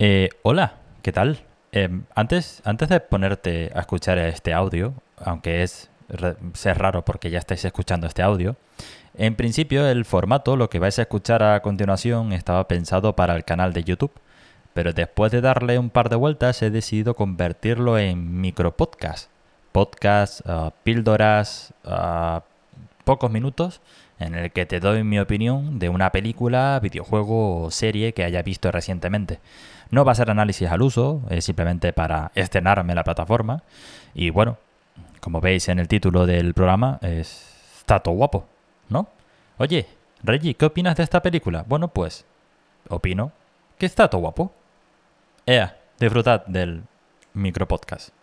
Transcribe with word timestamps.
Eh, 0.00 0.28
hola, 0.42 0.74
¿qué 1.02 1.10
tal? 1.10 1.40
Em, 1.72 2.04
antes, 2.14 2.62
antes 2.64 2.88
de 2.88 3.00
ponerte 3.00 3.72
a 3.74 3.80
escuchar 3.80 4.16
este 4.18 4.54
audio, 4.54 4.94
aunque 5.16 5.64
es, 5.64 5.90
es 6.08 6.76
raro 6.76 7.04
porque 7.04 7.30
ya 7.30 7.40
estáis 7.40 7.64
escuchando 7.64 8.06
este 8.06 8.22
audio, 8.22 8.56
en 9.14 9.34
principio 9.34 9.88
el 9.88 10.04
formato, 10.04 10.56
lo 10.56 10.70
que 10.70 10.78
vais 10.78 10.98
a 11.00 11.02
escuchar 11.02 11.42
a 11.42 11.60
continuación, 11.62 12.32
estaba 12.32 12.68
pensado 12.68 13.16
para 13.16 13.34
el 13.34 13.44
canal 13.44 13.72
de 13.72 13.82
YouTube, 13.82 14.12
pero 14.72 14.92
después 14.92 15.32
de 15.32 15.40
darle 15.40 15.80
un 15.80 15.90
par 15.90 16.10
de 16.10 16.16
vueltas 16.16 16.62
he 16.62 16.70
decidido 16.70 17.14
convertirlo 17.14 17.98
en 17.98 18.40
micropodcast. 18.40 19.30
Podcast, 19.72 20.46
uh, 20.48 20.70
píldoras, 20.84 21.74
uh, 21.84 22.40
pocos 23.04 23.30
minutos, 23.32 23.80
en 24.20 24.34
el 24.34 24.52
que 24.52 24.66
te 24.66 24.80
doy 24.80 25.02
mi 25.04 25.18
opinión 25.18 25.78
de 25.78 25.88
una 25.88 26.10
película, 26.12 26.78
videojuego 26.82 27.64
o 27.64 27.70
serie 27.70 28.12
que 28.14 28.24
haya 28.24 28.42
visto 28.42 28.70
recientemente. 28.70 29.40
No 29.90 30.04
va 30.04 30.12
a 30.12 30.14
ser 30.14 30.30
análisis 30.30 30.68
al 30.68 30.82
uso, 30.82 31.22
es 31.30 31.44
simplemente 31.44 31.92
para 31.92 32.30
estrenarme 32.34 32.94
la 32.94 33.04
plataforma. 33.04 33.62
Y 34.14 34.30
bueno, 34.30 34.58
como 35.20 35.40
veis 35.40 35.68
en 35.68 35.78
el 35.78 35.88
título 35.88 36.26
del 36.26 36.54
programa, 36.54 36.98
es, 37.02 37.46
está 37.78 38.00
todo 38.00 38.14
guapo, 38.14 38.46
¿no? 38.88 39.08
Oye, 39.56 39.86
Reggie, 40.22 40.54
¿qué 40.54 40.66
opinas 40.66 40.96
de 40.96 41.04
esta 41.04 41.22
película? 41.22 41.64
Bueno, 41.66 41.88
pues, 41.88 42.26
opino 42.88 43.32
que 43.78 43.86
está 43.86 44.08
todo 44.08 44.20
guapo. 44.20 44.52
Ea, 45.46 45.76
disfrutad 45.98 46.44
del 46.46 46.82
micropodcast. 47.32 48.17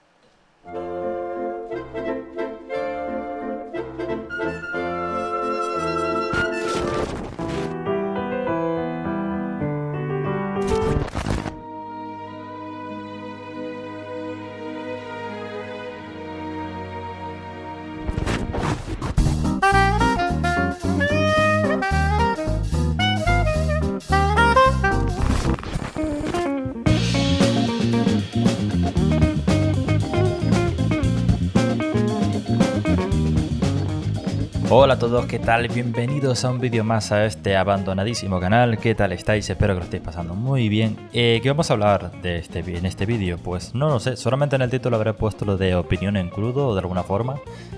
Hola 34.68 34.96
a 34.96 35.00
todos, 35.00 35.28
¿qué 35.28 35.38
tal? 35.38 35.68
Bienvenidos 35.68 36.44
a 36.44 36.50
un 36.50 36.60
vídeo 36.60 36.84
más 36.84 37.12
a 37.12 37.26
este 37.26 37.56
abandonadísimo 37.56 38.40
canal. 38.40 38.80
¿Qué 38.80 38.96
tal 38.96 39.12
estáis? 39.12 39.48
Espero 39.48 39.76
que 39.76 39.80
lo 39.80 39.84
estéis 39.84 40.02
pasando 40.02 40.34
muy 40.34 40.70
bien. 40.70 40.98
Eh, 41.14 41.40
¿Qué 41.44 41.50
vamos 41.50 41.70
a 41.70 41.74
hablar 41.74 42.12
de 42.24 42.40
este, 42.40 42.62
en 42.62 42.88
este 42.88 43.06
vídeo? 43.06 43.38
Pues 43.38 43.76
no 43.76 43.90
lo 43.90 44.00
sé, 44.00 44.18
solamente 44.18 44.56
en 44.56 44.64
el 44.64 44.72
título 44.72 44.96
habré 44.96 45.14
puesto 45.14 45.46
lo 45.46 45.56
de 45.58 45.76
opinión 45.76 46.18
en 46.18 46.30
crudo 46.30 46.74
de 46.74 46.80
alguna 46.80 47.04
forma. 47.04 47.36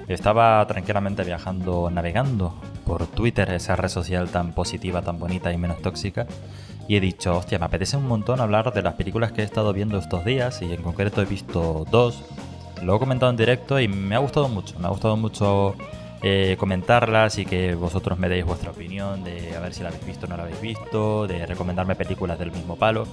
Estaba 0.08 0.66
tranquilamente 0.66 1.26
viajando, 1.26 1.92
navegando 1.92 2.56
por 2.86 3.06
Twitter, 3.08 3.52
esa 3.52 3.76
red 3.76 3.90
social 3.90 4.30
tan 4.30 4.54
positiva, 4.54 5.02
tan 5.02 5.20
bonita 5.20 5.52
y 5.52 5.58
menos 5.58 5.82
tóxica. 5.82 6.26
Y 6.88 6.96
he 6.96 7.02
dicho, 7.02 7.36
hostia, 7.36 7.60
me 7.60 7.66
apetece 7.66 7.98
un 7.98 8.08
montón 8.08 8.40
hablar 8.40 8.74
de 8.74 8.82
las 8.82 8.94
películas 8.94 9.34
que 9.34 9.42
he 9.42 9.46
estado 9.46 9.74
viendo 9.74 9.98
estos 9.98 10.24
días 10.24 10.62
y 10.62 10.72
en 10.72 10.82
concreto 10.82 11.22
he 11.22 11.26
visto 11.26 11.84
dos. 11.92 12.24
Lo 12.82 12.96
he 12.96 13.00
comentado 13.00 13.30
en 13.30 13.38
directo 13.38 13.78
y 13.78 13.90
me 13.90 14.16
ha 14.16 14.20
gustado 14.20 14.48
mucho, 14.48 14.80
me 14.80 14.86
ha 14.86 14.92
gustado 14.92 15.18
mucho 15.18 15.76
eh, 16.24 16.56
comentarlas 16.58 17.38
y 17.38 17.46
que 17.46 17.76
vosotros 17.76 18.18
me 18.18 18.30
deis 18.30 18.46
vuestra 18.46 18.72
opinión 18.72 19.24
de 19.24 19.56
a 19.56 19.60
ver 19.60 19.74
si 19.74 19.84
la 19.84 19.90
habéis 19.90 20.06
visto 20.06 20.26
o 20.26 20.30
no 20.30 20.38
la 20.38 20.44
habéis 20.44 20.62
visto, 20.62 21.28
de 21.28 21.46
recomendarme 21.46 21.96
películas 21.96 22.40
del 22.40 22.52
mismo 22.52 22.76
palo. 22.76 23.08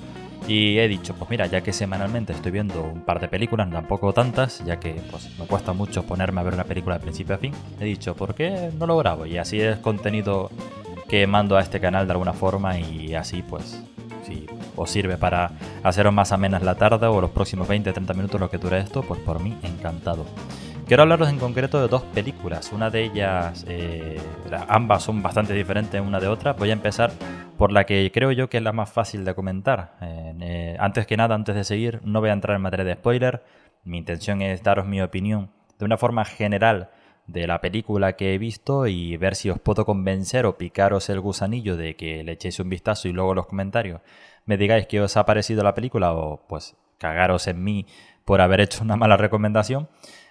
Y 0.46 0.78
he 0.78 0.88
dicho, 0.88 1.14
pues 1.14 1.30
mira, 1.30 1.46
ya 1.46 1.62
que 1.62 1.72
semanalmente 1.72 2.34
estoy 2.34 2.52
viendo 2.52 2.82
un 2.82 3.00
par 3.00 3.18
de 3.18 3.28
películas, 3.28 3.70
tampoco 3.70 4.12
tantas, 4.12 4.62
ya 4.64 4.78
que 4.78 5.00
pues, 5.10 5.38
me 5.38 5.46
cuesta 5.46 5.72
mucho 5.72 6.02
ponerme 6.02 6.40
a 6.40 6.44
ver 6.44 6.54
una 6.54 6.64
película 6.64 6.98
de 6.98 7.02
principio 7.02 7.34
a 7.34 7.38
fin, 7.38 7.54
he 7.80 7.84
dicho, 7.84 8.14
¿por 8.14 8.34
qué 8.34 8.70
no 8.78 8.86
lo 8.86 8.98
grabo? 8.98 9.24
Y 9.24 9.38
así 9.38 9.60
es 9.60 9.78
contenido 9.78 10.50
que 11.08 11.26
mando 11.26 11.56
a 11.56 11.60
este 11.60 11.80
canal 11.80 12.06
de 12.06 12.12
alguna 12.12 12.32
forma 12.32 12.78
y 12.78 13.14
así 13.14 13.42
pues 13.42 13.82
si 14.26 14.46
os 14.76 14.90
sirve 14.90 15.16
para 15.16 15.52
haceros 15.82 16.12
más 16.12 16.32
amenas 16.32 16.62
la 16.62 16.74
tarde 16.74 17.06
o 17.06 17.20
los 17.20 17.30
próximos 17.30 17.68
20-30 17.68 18.14
minutos 18.14 18.40
lo 18.40 18.50
que 18.50 18.58
dure 18.58 18.78
esto, 18.80 19.02
pues 19.02 19.20
por 19.20 19.40
mí 19.40 19.56
encantado. 19.62 20.24
Quiero 20.86 21.02
hablaros 21.02 21.30
en 21.30 21.38
concreto 21.38 21.80
de 21.80 21.88
dos 21.88 22.02
películas. 22.02 22.70
Una 22.70 22.90
de 22.90 23.04
ellas, 23.04 23.64
eh, 23.66 24.20
ambas 24.68 25.02
son 25.02 25.22
bastante 25.22 25.54
diferentes 25.54 25.98
una 25.98 26.20
de 26.20 26.28
otra. 26.28 26.52
Voy 26.52 26.68
a 26.68 26.74
empezar 26.74 27.10
por 27.56 27.72
la 27.72 27.84
que 27.84 28.10
creo 28.12 28.32
yo 28.32 28.50
que 28.50 28.58
es 28.58 28.62
la 28.62 28.72
más 28.72 28.92
fácil 28.92 29.24
de 29.24 29.34
comentar. 29.34 29.96
Eh, 30.02 30.76
antes 30.78 31.06
que 31.06 31.16
nada, 31.16 31.34
antes 31.34 31.54
de 31.54 31.64
seguir, 31.64 32.00
no 32.04 32.20
voy 32.20 32.28
a 32.28 32.34
entrar 32.34 32.54
en 32.56 32.62
materia 32.62 32.84
de 32.84 32.94
spoiler. 32.94 33.42
Mi 33.84 33.96
intención 33.96 34.42
es 34.42 34.62
daros 34.62 34.84
mi 34.86 35.00
opinión 35.00 35.50
de 35.78 35.86
una 35.86 35.96
forma 35.96 36.26
general 36.26 36.90
de 37.26 37.46
la 37.46 37.62
película 37.62 38.14
que 38.14 38.34
he 38.34 38.38
visto 38.38 38.86
y 38.86 39.16
ver 39.16 39.36
si 39.36 39.48
os 39.48 39.58
puedo 39.58 39.86
convencer 39.86 40.44
o 40.44 40.58
picaros 40.58 41.08
el 41.08 41.20
gusanillo 41.20 41.78
de 41.78 41.96
que 41.96 42.22
le 42.22 42.32
echéis 42.32 42.60
un 42.60 42.68
vistazo 42.68 43.08
y 43.08 43.12
luego 43.12 43.30
en 43.30 43.36
los 43.36 43.46
comentarios 43.46 44.02
me 44.44 44.58
digáis 44.58 44.86
qué 44.86 45.00
os 45.00 45.16
ha 45.16 45.24
parecido 45.24 45.62
la 45.62 45.74
película 45.74 46.12
o 46.12 46.42
pues 46.46 46.76
cagaros 46.98 47.46
en 47.46 47.62
mí 47.64 47.86
por 48.24 48.40
haber 48.40 48.60
hecho 48.60 48.84
una 48.84 48.96
mala 48.96 49.16
recomendación. 49.16 49.88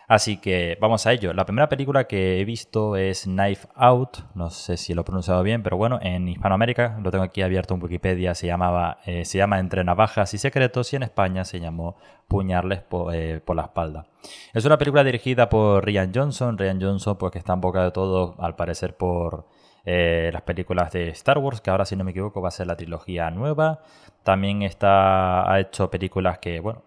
Así 0.08 0.38
que 0.38 0.78
vamos 0.82 1.08
a 1.08 1.14
ello. 1.14 1.34
La 1.34 1.46
primera 1.46 1.70
película 1.70 2.06
que 2.06 2.40
he 2.40 2.46
visto 2.46 2.96
es 2.98 3.24
Knife 3.24 3.68
Out. 3.76 4.18
No 4.36 4.50
sé 4.50 4.78
si 4.78 4.94
lo 4.94 5.02
he 5.02 5.04
pronunciado 5.06 5.42
bien, 5.44 5.64
pero 5.64 5.78
bueno, 5.78 6.00
en 6.02 6.28
Hispanoamérica, 6.28 7.00
lo 7.02 7.10
tengo 7.10 7.24
aquí 7.24 7.42
abierto 7.42 7.74
en 7.74 7.84
Wikipedia, 7.84 8.36
se, 8.36 8.48
llamaba, 8.48 9.00
eh, 9.06 9.26
se 9.26 9.38
llama 9.38 9.60
Entre 9.60 9.84
Navajas 9.84 10.34
y 10.34 10.38
Secretos 10.38 10.92
y 10.94 10.98
en 10.98 11.04
España 11.04 11.46
se 11.46 11.60
llamó 11.60 11.96
Puñarles 12.28 12.82
eh, 13.14 13.42
por, 13.46 13.56
la 13.56 13.64
espalda. 13.64 14.08
Es 14.54 14.66
una 14.66 14.78
película 14.78 15.04
dirigida 15.04 15.50
por 15.50 15.86
Ryan 15.86 16.12
Johnson. 16.14 16.58
Ryan 16.58 16.82
Johnson, 16.82 17.18
pues 17.18 17.32
que 17.32 17.40
está 17.40 17.54
en 17.54 17.62
boca 17.62 17.84
de 17.84 17.92
todo, 17.92 18.36
al 18.40 18.56
parecer, 18.56 18.98
por 18.98 19.48
eh, 19.86 20.30
las 20.34 20.42
películas 20.42 20.92
de 20.92 21.10
Star 21.10 21.38
Wars, 21.38 21.62
que 21.62 21.70
ahora, 21.70 21.86
si 21.86 21.96
no 21.96 22.04
me 22.04 22.12
equivoco, 22.12 22.42
va 22.42 22.50
a 22.50 22.52
ser 22.52 22.68
la 22.68 22.76
trilogía 22.76 23.30
nueva. 23.32 23.82
También 24.24 24.64
está, 24.64 25.52
ha 25.52 25.60
hecho 25.60 25.90
películas 25.90 26.40
que, 26.40 26.60
bueno, 26.60 26.84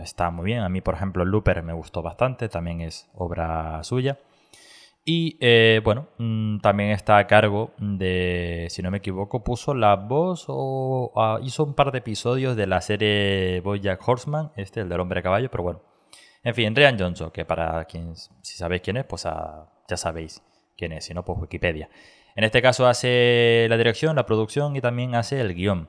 está 0.00 0.30
muy 0.30 0.46
bien. 0.46 0.60
A 0.60 0.68
mí, 0.68 0.80
por 0.80 0.94
ejemplo, 0.94 1.24
Looper 1.24 1.62
me 1.62 1.72
gustó 1.72 2.02
bastante, 2.02 2.48
también 2.48 2.80
es 2.80 3.08
obra 3.14 3.82
suya. 3.82 4.18
Y 5.08 5.38
eh, 5.40 5.80
bueno, 5.84 6.08
mm, 6.18 6.58
también 6.58 6.90
está 6.90 7.18
a 7.18 7.28
cargo 7.28 7.70
de, 7.78 8.66
si 8.70 8.82
no 8.82 8.90
me 8.90 8.98
equivoco, 8.98 9.44
puso 9.44 9.72
la 9.72 9.94
voz 9.94 10.46
o 10.48 11.12
ah, 11.14 11.38
hizo 11.42 11.62
un 11.62 11.74
par 11.74 11.92
de 11.92 11.98
episodios 11.98 12.56
de 12.56 12.66
la 12.66 12.80
serie 12.80 13.60
Bojack 13.60 14.06
Horseman, 14.06 14.50
este, 14.56 14.80
el 14.80 14.88
del 14.88 14.98
hombre 14.98 15.22
caballo, 15.22 15.48
pero 15.48 15.62
bueno. 15.62 15.82
En 16.42 16.54
fin, 16.54 16.74
Ryan 16.74 16.98
Johnson, 16.98 17.30
que 17.30 17.44
para 17.44 17.84
quien, 17.84 18.16
si 18.16 18.56
sabéis 18.56 18.82
quién 18.82 18.96
es, 18.96 19.04
pues 19.04 19.26
ah, 19.26 19.68
ya 19.88 19.96
sabéis 19.96 20.42
quién 20.76 20.92
es, 20.92 21.04
si 21.04 21.14
no, 21.14 21.24
pues 21.24 21.38
Wikipedia. 21.40 21.88
En 22.34 22.42
este 22.42 22.60
caso 22.60 22.86
hace 22.88 23.66
la 23.70 23.76
dirección, 23.76 24.16
la 24.16 24.26
producción 24.26 24.74
y 24.74 24.80
también 24.80 25.14
hace 25.14 25.40
el 25.40 25.54
guion. 25.54 25.88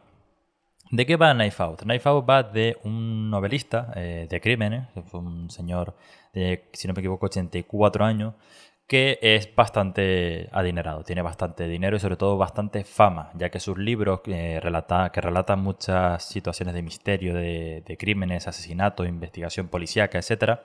¿De 0.90 1.06
qué 1.06 1.18
va 1.18 1.34
Knife 1.34 1.62
Out? 1.62 1.82
Knife 1.82 2.08
Out 2.08 2.30
va 2.30 2.44
de 2.44 2.78
un 2.84 3.30
novelista 3.30 3.92
eh, 3.96 4.28
de 4.30 4.40
crímenes, 4.40 4.88
un 5.12 5.50
señor 5.50 5.96
de, 6.34 6.70
si 6.72 6.88
no 6.88 6.94
me 6.94 7.02
equivoco, 7.02 7.26
84 7.26 8.06
años, 8.06 8.36
que 8.88 9.20
es 9.22 9.54
bastante 9.54 10.50
adinerado, 10.54 11.04
tiene 11.04 11.22
bastante 11.22 11.68
dinero 11.68 11.98
y 11.98 12.00
sobre 12.00 12.16
todo 12.16 12.38
bastante 12.38 12.86
fama, 12.86 13.32
ya 13.36 13.50
que 13.50 13.60
sus 13.60 13.78
libros 13.78 14.22
eh, 14.28 14.60
relata, 14.62 15.12
que 15.12 15.20
relatan 15.20 15.60
muchas 15.60 16.24
situaciones 16.24 16.74
de 16.74 16.82
misterio, 16.82 17.34
de, 17.34 17.98
crímenes, 18.00 18.48
asesinatos, 18.48 19.08
investigación 19.08 19.68
policíaca, 19.68 20.18
etc., 20.18 20.60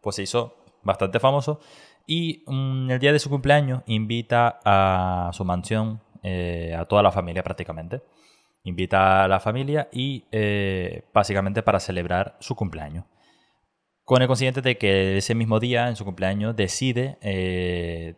pues 0.00 0.16
se 0.16 0.22
hizo 0.24 0.56
bastante 0.82 1.20
famoso 1.20 1.60
y 2.04 2.42
mm, 2.46 2.90
el 2.90 2.98
día 2.98 3.12
de 3.12 3.20
su 3.20 3.30
cumpleaños 3.30 3.82
invita 3.86 4.58
a 4.64 5.30
su 5.32 5.44
mansión 5.44 6.00
eh, 6.24 6.74
a 6.76 6.84
toda 6.86 7.02
la 7.04 7.12
familia 7.12 7.44
prácticamente 7.44 8.02
invita 8.64 9.24
a 9.24 9.28
la 9.28 9.40
familia 9.40 9.88
y 9.92 10.24
eh, 10.32 11.04
básicamente 11.12 11.62
para 11.62 11.80
celebrar 11.80 12.36
su 12.40 12.54
cumpleaños. 12.54 13.04
Con 14.08 14.22
el 14.22 14.28
consiguiente 14.28 14.62
de 14.62 14.78
que 14.78 15.18
ese 15.18 15.34
mismo 15.34 15.60
día, 15.60 15.86
en 15.86 15.94
su 15.94 16.02
cumpleaños, 16.06 16.56
decide 16.56 17.18
eh, 17.20 18.14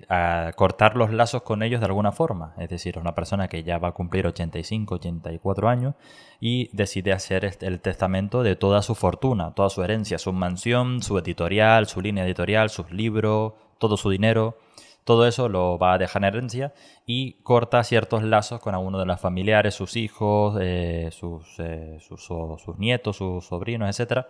cortar 0.54 0.96
los 0.96 1.12
lazos 1.12 1.42
con 1.42 1.64
ellos 1.64 1.80
de 1.80 1.86
alguna 1.86 2.12
forma. 2.12 2.54
Es 2.58 2.68
decir, 2.68 2.96
una 2.96 3.16
persona 3.16 3.48
que 3.48 3.64
ya 3.64 3.78
va 3.78 3.88
a 3.88 3.92
cumplir 3.92 4.24
85, 4.24 4.94
84 4.94 5.68
años 5.68 5.96
y 6.38 6.70
decide 6.76 7.12
hacer 7.12 7.56
el 7.60 7.80
testamento 7.80 8.44
de 8.44 8.54
toda 8.54 8.82
su 8.82 8.94
fortuna, 8.94 9.52
toda 9.52 9.68
su 9.68 9.82
herencia, 9.82 10.18
su 10.18 10.32
mansión, 10.32 11.02
su 11.02 11.18
editorial, 11.18 11.88
su 11.88 12.00
línea 12.00 12.24
editorial, 12.24 12.70
sus 12.70 12.92
libros, 12.92 13.54
todo 13.78 13.96
su 13.96 14.10
dinero 14.10 14.58
todo 15.04 15.26
eso 15.26 15.48
lo 15.48 15.78
va 15.78 15.94
a 15.94 15.98
dejar 15.98 16.22
en 16.22 16.28
herencia 16.28 16.74
y 17.06 17.34
corta 17.42 17.82
ciertos 17.84 18.22
lazos 18.22 18.60
con 18.60 18.74
alguno 18.74 18.98
de 18.98 19.06
los 19.06 19.20
familiares, 19.20 19.74
sus 19.74 19.96
hijos, 19.96 20.56
eh, 20.60 21.08
sus, 21.12 21.58
eh, 21.58 21.98
sus, 22.00 22.78
nietos, 22.78 23.16
sus 23.16 23.46
sobrinos, 23.46 23.98
etc. 23.98 24.26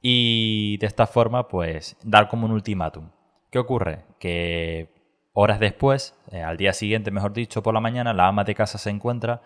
Y 0.00 0.78
de 0.78 0.86
esta 0.86 1.06
forma, 1.06 1.48
pues, 1.48 1.96
dar 2.02 2.28
como 2.28 2.46
un 2.46 2.52
ultimátum. 2.52 3.10
¿Qué 3.50 3.58
ocurre? 3.58 4.04
Que 4.18 4.92
horas 5.32 5.60
después, 5.60 6.14
eh, 6.30 6.42
al 6.42 6.56
día 6.56 6.72
siguiente, 6.72 7.10
mejor 7.10 7.32
dicho, 7.32 7.62
por 7.62 7.74
la 7.74 7.80
mañana, 7.80 8.12
la 8.12 8.28
ama 8.28 8.44
de 8.44 8.54
casa 8.54 8.78
se 8.78 8.90
encuentra 8.90 9.42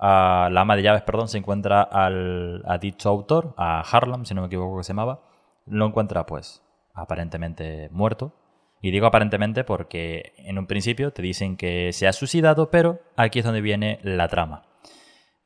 la 0.00 0.60
ama 0.60 0.76
de 0.76 0.82
llaves, 0.82 1.02
perdón, 1.02 1.28
se 1.28 1.38
encuentra 1.38 1.82
al, 1.82 2.62
a 2.66 2.78
dicho 2.78 3.08
autor, 3.08 3.54
a 3.56 3.80
Harlem, 3.80 4.24
si 4.24 4.34
no 4.34 4.42
me 4.42 4.48
equivoco 4.48 4.78
que 4.78 4.84
se 4.84 4.92
llamaba, 4.92 5.20
lo 5.66 5.86
encuentra 5.86 6.26
pues 6.26 6.62
aparentemente 6.94 7.88
muerto. 7.90 8.32
Y 8.84 8.90
digo 8.90 9.06
aparentemente 9.06 9.64
porque 9.64 10.34
en 10.36 10.58
un 10.58 10.66
principio 10.66 11.10
te 11.10 11.22
dicen 11.22 11.56
que 11.56 11.90
se 11.94 12.06
ha 12.06 12.12
suicidado, 12.12 12.70
pero 12.70 13.00
aquí 13.16 13.38
es 13.38 13.44
donde 13.46 13.62
viene 13.62 13.98
la 14.02 14.28
trama. 14.28 14.64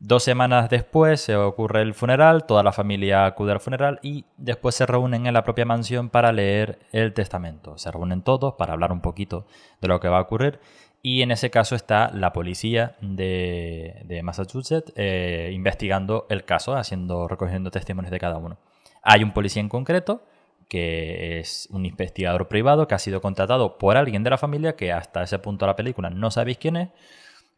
Dos 0.00 0.24
semanas 0.24 0.68
después 0.70 1.20
se 1.20 1.36
ocurre 1.36 1.82
el 1.82 1.94
funeral, 1.94 2.46
toda 2.46 2.64
la 2.64 2.72
familia 2.72 3.26
acude 3.26 3.52
al 3.52 3.60
funeral 3.60 4.00
y 4.02 4.24
después 4.38 4.74
se 4.74 4.86
reúnen 4.86 5.28
en 5.28 5.34
la 5.34 5.44
propia 5.44 5.64
mansión 5.64 6.10
para 6.10 6.32
leer 6.32 6.80
el 6.90 7.14
testamento. 7.14 7.78
Se 7.78 7.92
reúnen 7.92 8.22
todos 8.22 8.54
para 8.54 8.72
hablar 8.72 8.90
un 8.90 9.02
poquito 9.02 9.46
de 9.80 9.86
lo 9.86 10.00
que 10.00 10.08
va 10.08 10.18
a 10.18 10.22
ocurrir 10.22 10.58
y 11.00 11.22
en 11.22 11.30
ese 11.30 11.48
caso 11.48 11.76
está 11.76 12.10
la 12.12 12.32
policía 12.32 12.96
de, 13.00 14.20
Massachusetts 14.24 14.92
eh, 14.96 15.52
investigando 15.54 16.26
el 16.28 16.44
caso, 16.44 16.74
haciendo, 16.74 17.28
recogiendo 17.28 17.70
testimonios 17.70 18.10
de 18.10 18.18
cada 18.18 18.38
uno. 18.38 18.58
Hay 19.04 19.22
un 19.22 19.30
policía 19.30 19.60
en 19.60 19.68
concreto 19.68 20.24
que 20.68 21.40
es 21.40 21.68
un 21.70 21.86
investigador 21.86 22.48
privado 22.48 22.86
que 22.86 22.94
ha 22.94 22.98
sido 22.98 23.20
contratado 23.20 23.78
por 23.78 23.96
alguien 23.96 24.22
de 24.22 24.30
la 24.30 24.38
familia 24.38 24.76
que 24.76 24.92
hasta 24.92 25.22
ese 25.22 25.38
punto 25.38 25.64
de 25.64 25.70
la 25.70 25.76
película 25.76 26.10
no 26.10 26.30
sabéis 26.30 26.58
quién 26.58 26.76
es. 26.76 26.88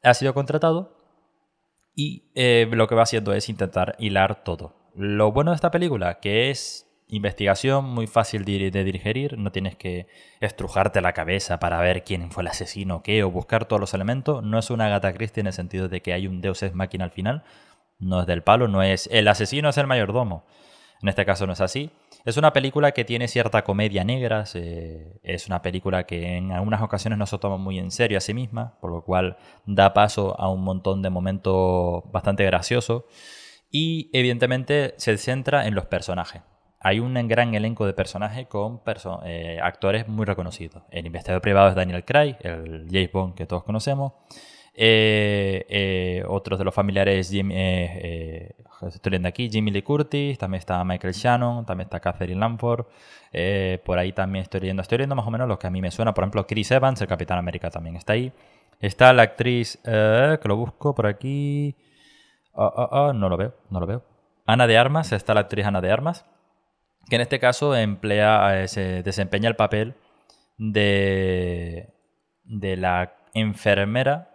Ha 0.02 0.14
sido 0.14 0.32
contratado 0.32 0.96
y 1.94 2.30
eh, 2.34 2.68
lo 2.70 2.86
que 2.86 2.94
va 2.94 3.02
haciendo 3.02 3.32
es 3.32 3.48
intentar 3.48 3.96
hilar 3.98 4.44
todo. 4.44 4.76
Lo 4.94 5.32
bueno 5.32 5.50
de 5.50 5.56
esta 5.56 5.70
película, 5.70 6.20
que 6.20 6.50
es 6.50 6.86
investigación 7.08 7.84
muy 7.84 8.06
fácil 8.06 8.44
de, 8.44 8.84
digerir, 8.84 9.36
no 9.36 9.50
tienes 9.50 9.76
que 9.76 10.06
estrujarte 10.40 11.00
la 11.00 11.12
cabeza 11.12 11.58
para 11.58 11.80
ver 11.80 12.04
quién 12.04 12.30
fue 12.30 12.42
el 12.42 12.48
asesino 12.48 13.02
qué, 13.02 13.24
o 13.24 13.30
buscar 13.30 13.66
todos 13.66 13.80
los 13.80 13.94
elementos. 13.94 14.42
No 14.42 14.58
es 14.58 14.70
una 14.70 14.88
gata 14.88 15.12
Christie 15.12 15.40
en 15.40 15.48
el 15.48 15.52
sentido 15.52 15.88
de 15.88 16.00
que 16.02 16.12
hay 16.12 16.26
un 16.26 16.40
Deus 16.40 16.62
Ex 16.62 16.74
Máquina 16.74 17.04
al 17.04 17.10
final. 17.10 17.42
No 17.98 18.20
es 18.20 18.26
del 18.26 18.42
palo, 18.42 18.68
no 18.68 18.82
es 18.82 19.08
el 19.12 19.28
asesino 19.28 19.68
es 19.68 19.78
el 19.78 19.86
mayordomo. 19.86 20.44
En 21.02 21.08
este 21.08 21.24
caso 21.24 21.46
no 21.46 21.52
es 21.52 21.60
así. 21.60 21.90
Es 22.24 22.36
una 22.36 22.52
película 22.52 22.92
que 22.92 23.04
tiene 23.04 23.28
cierta 23.28 23.62
comedia 23.62 24.04
negra, 24.04 24.44
es 24.52 25.46
una 25.46 25.62
película 25.62 26.04
que 26.04 26.36
en 26.36 26.52
algunas 26.52 26.82
ocasiones 26.82 27.18
no 27.18 27.26
se 27.26 27.38
toma 27.38 27.56
muy 27.56 27.78
en 27.78 27.90
serio 27.90 28.18
a 28.18 28.20
sí 28.20 28.34
misma, 28.34 28.78
por 28.80 28.90
lo 28.90 29.02
cual 29.02 29.38
da 29.64 29.94
paso 29.94 30.38
a 30.38 30.50
un 30.50 30.62
montón 30.62 31.00
de 31.00 31.08
momentos 31.08 32.02
bastante 32.12 32.44
graciosos 32.44 33.04
y 33.70 34.10
evidentemente 34.12 34.94
se 34.98 35.16
centra 35.16 35.66
en 35.66 35.74
los 35.74 35.86
personajes. 35.86 36.42
Hay 36.78 36.98
un 36.98 37.14
gran 37.28 37.54
elenco 37.54 37.86
de 37.86 37.92
personajes 37.92 38.46
con 38.48 38.82
eh, 39.24 39.58
actores 39.62 40.08
muy 40.08 40.24
reconocidos. 40.24 40.82
El 40.90 41.06
investigador 41.06 41.42
privado 41.42 41.68
es 41.68 41.74
Daniel 41.74 42.04
Craig, 42.04 42.36
el 42.40 42.86
James 42.90 43.12
Bond 43.12 43.34
que 43.34 43.46
todos 43.46 43.64
conocemos. 43.64 44.12
Eh, 44.74 45.66
eh, 45.68 46.24
otros 46.28 46.58
de 46.58 46.64
los 46.64 46.74
familiares, 46.74 47.30
eh, 47.32 48.54
estoy 48.82 49.10
leyendo 49.10 49.28
aquí, 49.28 49.50
Jimmy 49.50 49.70
Lee 49.70 49.82
Curtis, 49.82 50.38
también 50.38 50.60
está 50.60 50.82
Michael 50.84 51.12
Shannon, 51.12 51.66
también 51.66 51.86
está 51.86 52.00
Catherine 52.00 52.40
Lamford. 52.40 52.86
por 53.84 53.98
ahí 53.98 54.12
también 54.12 54.44
estoy 54.44 54.60
leyendo, 54.60 54.82
estoy 54.82 54.98
leyendo 54.98 55.16
más 55.16 55.26
o 55.26 55.30
menos 55.30 55.48
los 55.48 55.58
que 55.58 55.66
a 55.66 55.70
mí 55.70 55.80
me 55.80 55.90
suena. 55.90 56.14
Por 56.14 56.24
ejemplo, 56.24 56.46
Chris 56.46 56.70
Evans, 56.70 57.00
el 57.00 57.08
Capitán 57.08 57.38
América, 57.38 57.70
también 57.70 57.96
está 57.96 58.14
ahí. 58.14 58.32
Está 58.80 59.12
la 59.12 59.22
actriz, 59.22 59.78
que 59.84 60.40
lo 60.44 60.56
busco 60.56 60.94
por 60.94 61.06
aquí. 61.06 61.76
Ah, 62.54 62.72
ah, 62.76 62.88
ah, 62.92 63.12
no 63.14 63.28
lo 63.28 63.36
veo, 63.36 63.54
no 63.70 63.80
lo 63.80 63.86
veo. 63.86 64.04
Ana 64.46 64.66
de 64.66 64.78
Armas, 64.78 65.12
está 65.12 65.34
la 65.34 65.40
actriz 65.40 65.66
Ana 65.66 65.80
de 65.80 65.92
Armas, 65.92 66.26
que 67.08 67.16
en 67.16 67.22
este 67.22 67.38
caso 67.38 67.76
emplea, 67.76 68.66
se 68.68 69.02
desempeña 69.02 69.48
el 69.48 69.56
papel 69.56 69.94
de, 70.56 71.90
de 72.44 72.76
la 72.76 73.14
enfermera 73.34 74.29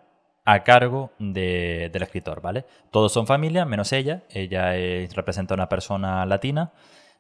a 0.46 0.64
cargo 0.64 1.12
del 1.18 2.02
escritor, 2.02 2.40
¿vale? 2.40 2.66
Todos 2.92 3.12
son 3.12 3.26
familia, 3.26 3.66
menos 3.66 3.92
ella. 3.92 4.24
Ella 4.30 4.72
representa 5.14 5.54
a 5.54 5.58
una 5.58 5.70
persona 5.70 6.26
latina 6.26 6.72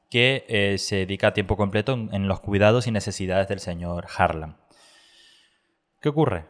que 0.09 0.45
eh, 0.47 0.77
se 0.77 0.97
dedica 0.97 1.29
a 1.29 1.33
tiempo 1.33 1.57
completo 1.57 1.93
en, 1.93 2.27
los 2.27 2.39
cuidados 2.39 2.85
y 2.85 2.91
necesidades 2.91 3.47
del 3.47 3.59
señor 3.59 4.05
Harlan. 4.15 4.57
¿Qué 5.99 6.09
ocurre? 6.09 6.45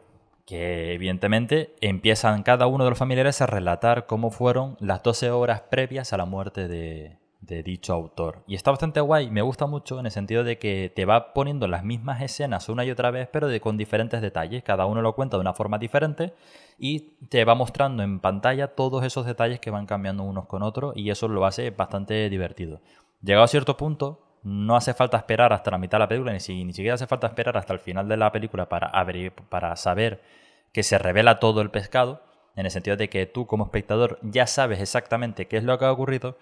Que 0.46 0.94
evidentemente 0.94 1.74
empiezan 1.80 2.44
cada 2.44 2.68
uno 2.68 2.84
de 2.84 2.90
los 2.90 3.00
familiares 3.00 3.42
a 3.42 3.48
relatar 3.48 4.06
cómo 4.06 4.30
fueron 4.30 4.76
las 4.82 5.02
12 5.02 5.32
horas 5.32 5.62
previas 5.62 6.12
a 6.12 6.18
la 6.18 6.26
muerte 6.26 6.68
de, 6.68 7.18
de 7.42 7.64
dicho 7.64 7.94
autor. 7.94 8.44
Y 8.48 8.56
está 8.56 8.72
bastante 8.72 9.00
guay, 9.02 9.30
me 9.30 9.42
gusta 9.42 9.68
mucho 9.68 10.00
en 10.00 10.06
el 10.06 10.12
sentido 10.12 10.44
de 10.44 10.58
que 10.58 10.92
te 10.96 11.06
va 11.06 11.34
poniendo 11.34 11.68
las 11.68 11.84
mismas 11.84 12.22
escenas 12.22 12.70
una 12.70 12.86
y 12.86 12.92
otra 12.92 13.12
vez, 13.12 13.28
pero 13.32 13.48
de, 13.48 13.62
con 13.62 13.78
diferentes 13.78 14.22
detalles. 14.22 14.64
Cada 14.64 14.86
uno 14.86 15.02
lo 15.02 15.14
cuenta 15.14 15.38
de 15.38 15.42
una 15.42 15.54
forma 15.54 15.78
diferente 15.78 16.34
y 16.78 17.16
te 17.30 17.46
va 17.46 17.56
mostrando 17.56 18.04
en 18.04 18.20
pantalla 18.20 18.76
todos 18.76 19.04
esos 19.04 19.26
detalles 19.26 19.60
que 19.60 19.72
van 19.72 19.86
cambiando 19.86 20.24
unos 20.24 20.48
con 20.48 20.64
otros 20.64 20.94
y 20.96 21.10
eso 21.10 21.28
lo 21.28 21.46
hace 21.46 21.72
bastante 21.72 22.30
divertido. 22.30 22.82
Llegado 23.22 23.46
a 23.46 23.48
cierto 23.48 23.78
punto, 23.78 24.22
no 24.44 24.76
hace 24.76 24.94
falta 24.94 25.18
esperar 25.18 25.54
hasta 25.54 25.72
la 25.72 25.80
mitad 25.80 25.98
de 25.98 26.04
la 26.04 26.08
película, 26.08 26.32
ni, 26.32 26.64
ni 26.66 26.74
siquiera 26.74 26.94
hace 26.94 27.08
falta 27.08 27.28
esperar 27.28 27.58
hasta 27.58 27.74
el 27.74 27.80
final 27.80 28.08
de 28.08 28.18
la 28.18 28.32
película 28.32 28.70
para, 28.70 28.92
para 29.50 29.76
saber 29.76 30.22
que 30.72 30.84
se 30.84 31.00
revela 31.00 31.40
todo 31.40 31.62
el 31.62 31.72
pescado, 31.72 32.22
en 32.56 32.66
el 32.66 32.72
sentido 32.72 32.96
de 32.96 33.10
que 33.10 33.26
tú 33.26 33.48
como 33.48 33.66
espectador 33.66 34.20
ya 34.22 34.48
sabes 34.48 34.80
exactamente 34.80 35.48
qué 35.48 35.58
es 35.58 35.64
lo 35.64 35.78
que 35.80 35.86
ha 35.86 35.92
ocurrido, 35.92 36.38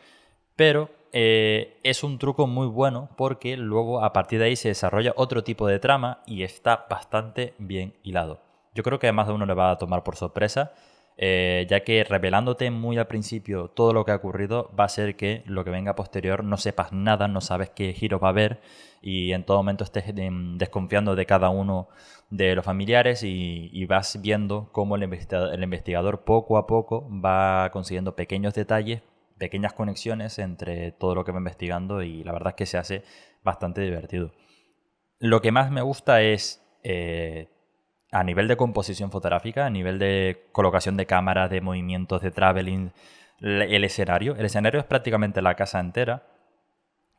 pero 0.56 0.90
eh, 1.16 1.80
es 1.84 2.04
un 2.04 2.18
truco 2.18 2.48
muy 2.48 2.68
bueno 2.68 3.10
porque 3.16 3.56
luego 3.56 4.04
a 4.04 4.14
partir 4.14 4.40
de 4.40 4.46
ahí 4.46 4.56
se 4.56 4.70
desarrolla 4.70 5.14
otro 5.16 5.44
tipo 5.44 5.68
de 5.68 5.80
trama 5.80 6.24
y 6.26 6.44
está 6.44 6.88
bastante 6.90 7.54
bien 7.60 7.94
hilado. 8.04 8.42
Yo 8.74 8.82
creo 8.82 8.98
que 8.98 9.08
a 9.08 9.14
más 9.14 9.28
de 9.28 9.34
uno 9.34 9.46
le 9.46 9.54
va 9.54 9.70
a 9.70 9.78
tomar 9.78 10.04
por 10.04 10.16
sorpresa, 10.16 10.74
eh, 11.18 11.68
ya 11.70 11.82
que 11.82 12.04
revelándote 12.04 12.72
muy 12.72 12.98
al 12.98 13.06
principio 13.06 13.68
todo 13.68 13.94
lo 13.94 14.04
que 14.04 14.12
ha 14.12 14.16
ocurrido 14.16 14.72
va 14.78 14.86
a 14.86 14.90
ser 14.90 15.16
que 15.16 15.44
lo 15.46 15.64
que 15.64 15.70
venga 15.70 15.96
posterior 15.96 16.44
no 16.44 16.58
sepas 16.58 16.92
nada, 16.92 17.28
no 17.28 17.40
sabes 17.42 17.70
qué 17.70 17.94
giro 17.94 18.20
va 18.20 18.30
a 18.30 18.32
haber 18.32 18.62
y 19.04 19.34
en 19.34 19.44
todo 19.44 19.58
momento 19.58 19.84
estés 19.84 20.06
em, 20.18 20.58
desconfiando 20.58 21.16
de 21.16 21.28
cada 21.28 21.50
uno 21.50 21.90
de 22.32 22.56
los 22.56 22.66
familiares 22.66 23.22
y, 23.24 23.86
vas 23.86 24.20
viendo 24.22 24.70
cómo 24.72 24.96
el 24.96 25.04
investigador 25.04 26.24
poco 26.24 26.58
a 26.58 26.66
poco 26.66 27.08
va 27.24 27.70
consiguiendo 27.72 28.16
pequeños 28.16 28.56
detalles 28.56 29.04
pequeñas 29.44 29.74
conexiones 29.74 30.40
entre 30.40 30.94
todo 30.94 31.16
lo 31.16 31.26
que 31.26 31.34
va 31.34 31.40
investigando 31.40 32.02
y 32.02 32.24
la 32.24 32.32
verdad 32.32 32.52
es 32.52 32.56
que 32.56 32.66
se 32.66 32.78
hace 32.78 33.04
bastante 33.44 33.82
divertido. 33.82 34.32
Lo 35.20 35.42
que 35.42 35.52
más 35.52 35.70
me 35.70 35.82
gusta 35.82 36.22
es 36.22 36.64
eh, 36.82 37.50
a 38.14 38.24
nivel 38.24 38.48
de 38.48 38.56
composición 38.56 39.12
fotográfica, 39.12 39.66
a 39.66 39.70
nivel 39.70 40.00
de 40.00 40.48
colocación 40.54 40.96
de 40.96 41.06
cámaras, 41.06 41.50
de 41.50 41.60
movimientos, 41.60 42.22
de 42.22 42.32
traveling, 42.32 42.94
el 43.42 43.84
escenario. 43.84 44.34
El 44.38 44.46
escenario 44.46 44.80
es 44.80 44.86
prácticamente 44.86 45.42
la 45.42 45.56
casa 45.56 45.82
entera. 45.82 46.24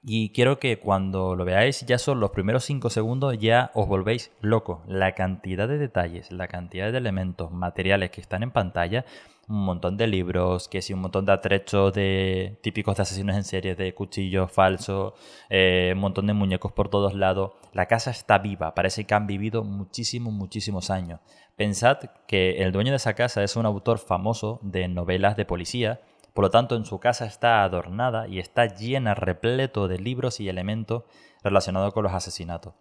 Y 0.02 0.30
quiero 0.30 0.58
que 0.58 0.78
cuando 0.78 1.36
lo 1.36 1.44
veáis, 1.44 1.84
ya 1.84 1.98
son 1.98 2.20
los 2.20 2.30
primeros 2.30 2.64
5 2.64 2.88
segundos, 2.88 3.38
ya 3.38 3.70
os 3.74 3.86
volvéis 3.86 4.32
locos. 4.40 4.80
La 4.86 5.12
cantidad 5.12 5.68
de 5.68 5.76
detalles, 5.76 6.32
la 6.32 6.48
cantidad 6.48 6.90
de 6.90 6.96
elementos, 6.96 7.50
materiales 7.50 8.10
que 8.10 8.22
están 8.22 8.42
en 8.42 8.50
pantalla 8.50 9.04
un 9.48 9.64
montón 9.64 9.96
de 9.96 10.06
libros, 10.06 10.68
que 10.68 10.82
sí, 10.82 10.92
un 10.92 11.00
montón 11.00 11.26
de 11.26 11.32
atrechos 11.32 11.92
de 11.92 12.58
típicos 12.62 12.96
de 12.96 13.02
asesinos 13.02 13.36
en 13.36 13.44
serie, 13.44 13.74
de 13.74 13.94
cuchillos 13.94 14.50
falsos, 14.50 15.14
eh, 15.50 15.92
un 15.94 16.00
montón 16.00 16.26
de 16.26 16.32
muñecos 16.32 16.72
por 16.72 16.88
todos 16.88 17.14
lados. 17.14 17.52
La 17.72 17.86
casa 17.86 18.10
está 18.10 18.38
viva, 18.38 18.74
parece 18.74 19.04
que 19.04 19.14
han 19.14 19.26
vivido 19.26 19.64
muchísimos, 19.64 20.32
muchísimos 20.32 20.90
años. 20.90 21.20
Pensad 21.56 21.98
que 22.26 22.62
el 22.62 22.72
dueño 22.72 22.90
de 22.90 22.96
esa 22.96 23.14
casa 23.14 23.42
es 23.42 23.56
un 23.56 23.66
autor 23.66 23.98
famoso 23.98 24.58
de 24.62 24.88
novelas 24.88 25.36
de 25.36 25.44
policía, 25.44 26.00
por 26.32 26.44
lo 26.44 26.50
tanto 26.50 26.74
en 26.74 26.84
su 26.84 26.98
casa 26.98 27.26
está 27.26 27.62
adornada 27.62 28.26
y 28.26 28.40
está 28.40 28.66
llena, 28.66 29.14
repleto 29.14 29.86
de 29.86 29.98
libros 29.98 30.40
y 30.40 30.48
elementos 30.48 31.04
relacionados 31.42 31.94
con 31.94 32.02
los 32.02 32.12
asesinatos. 32.12 32.74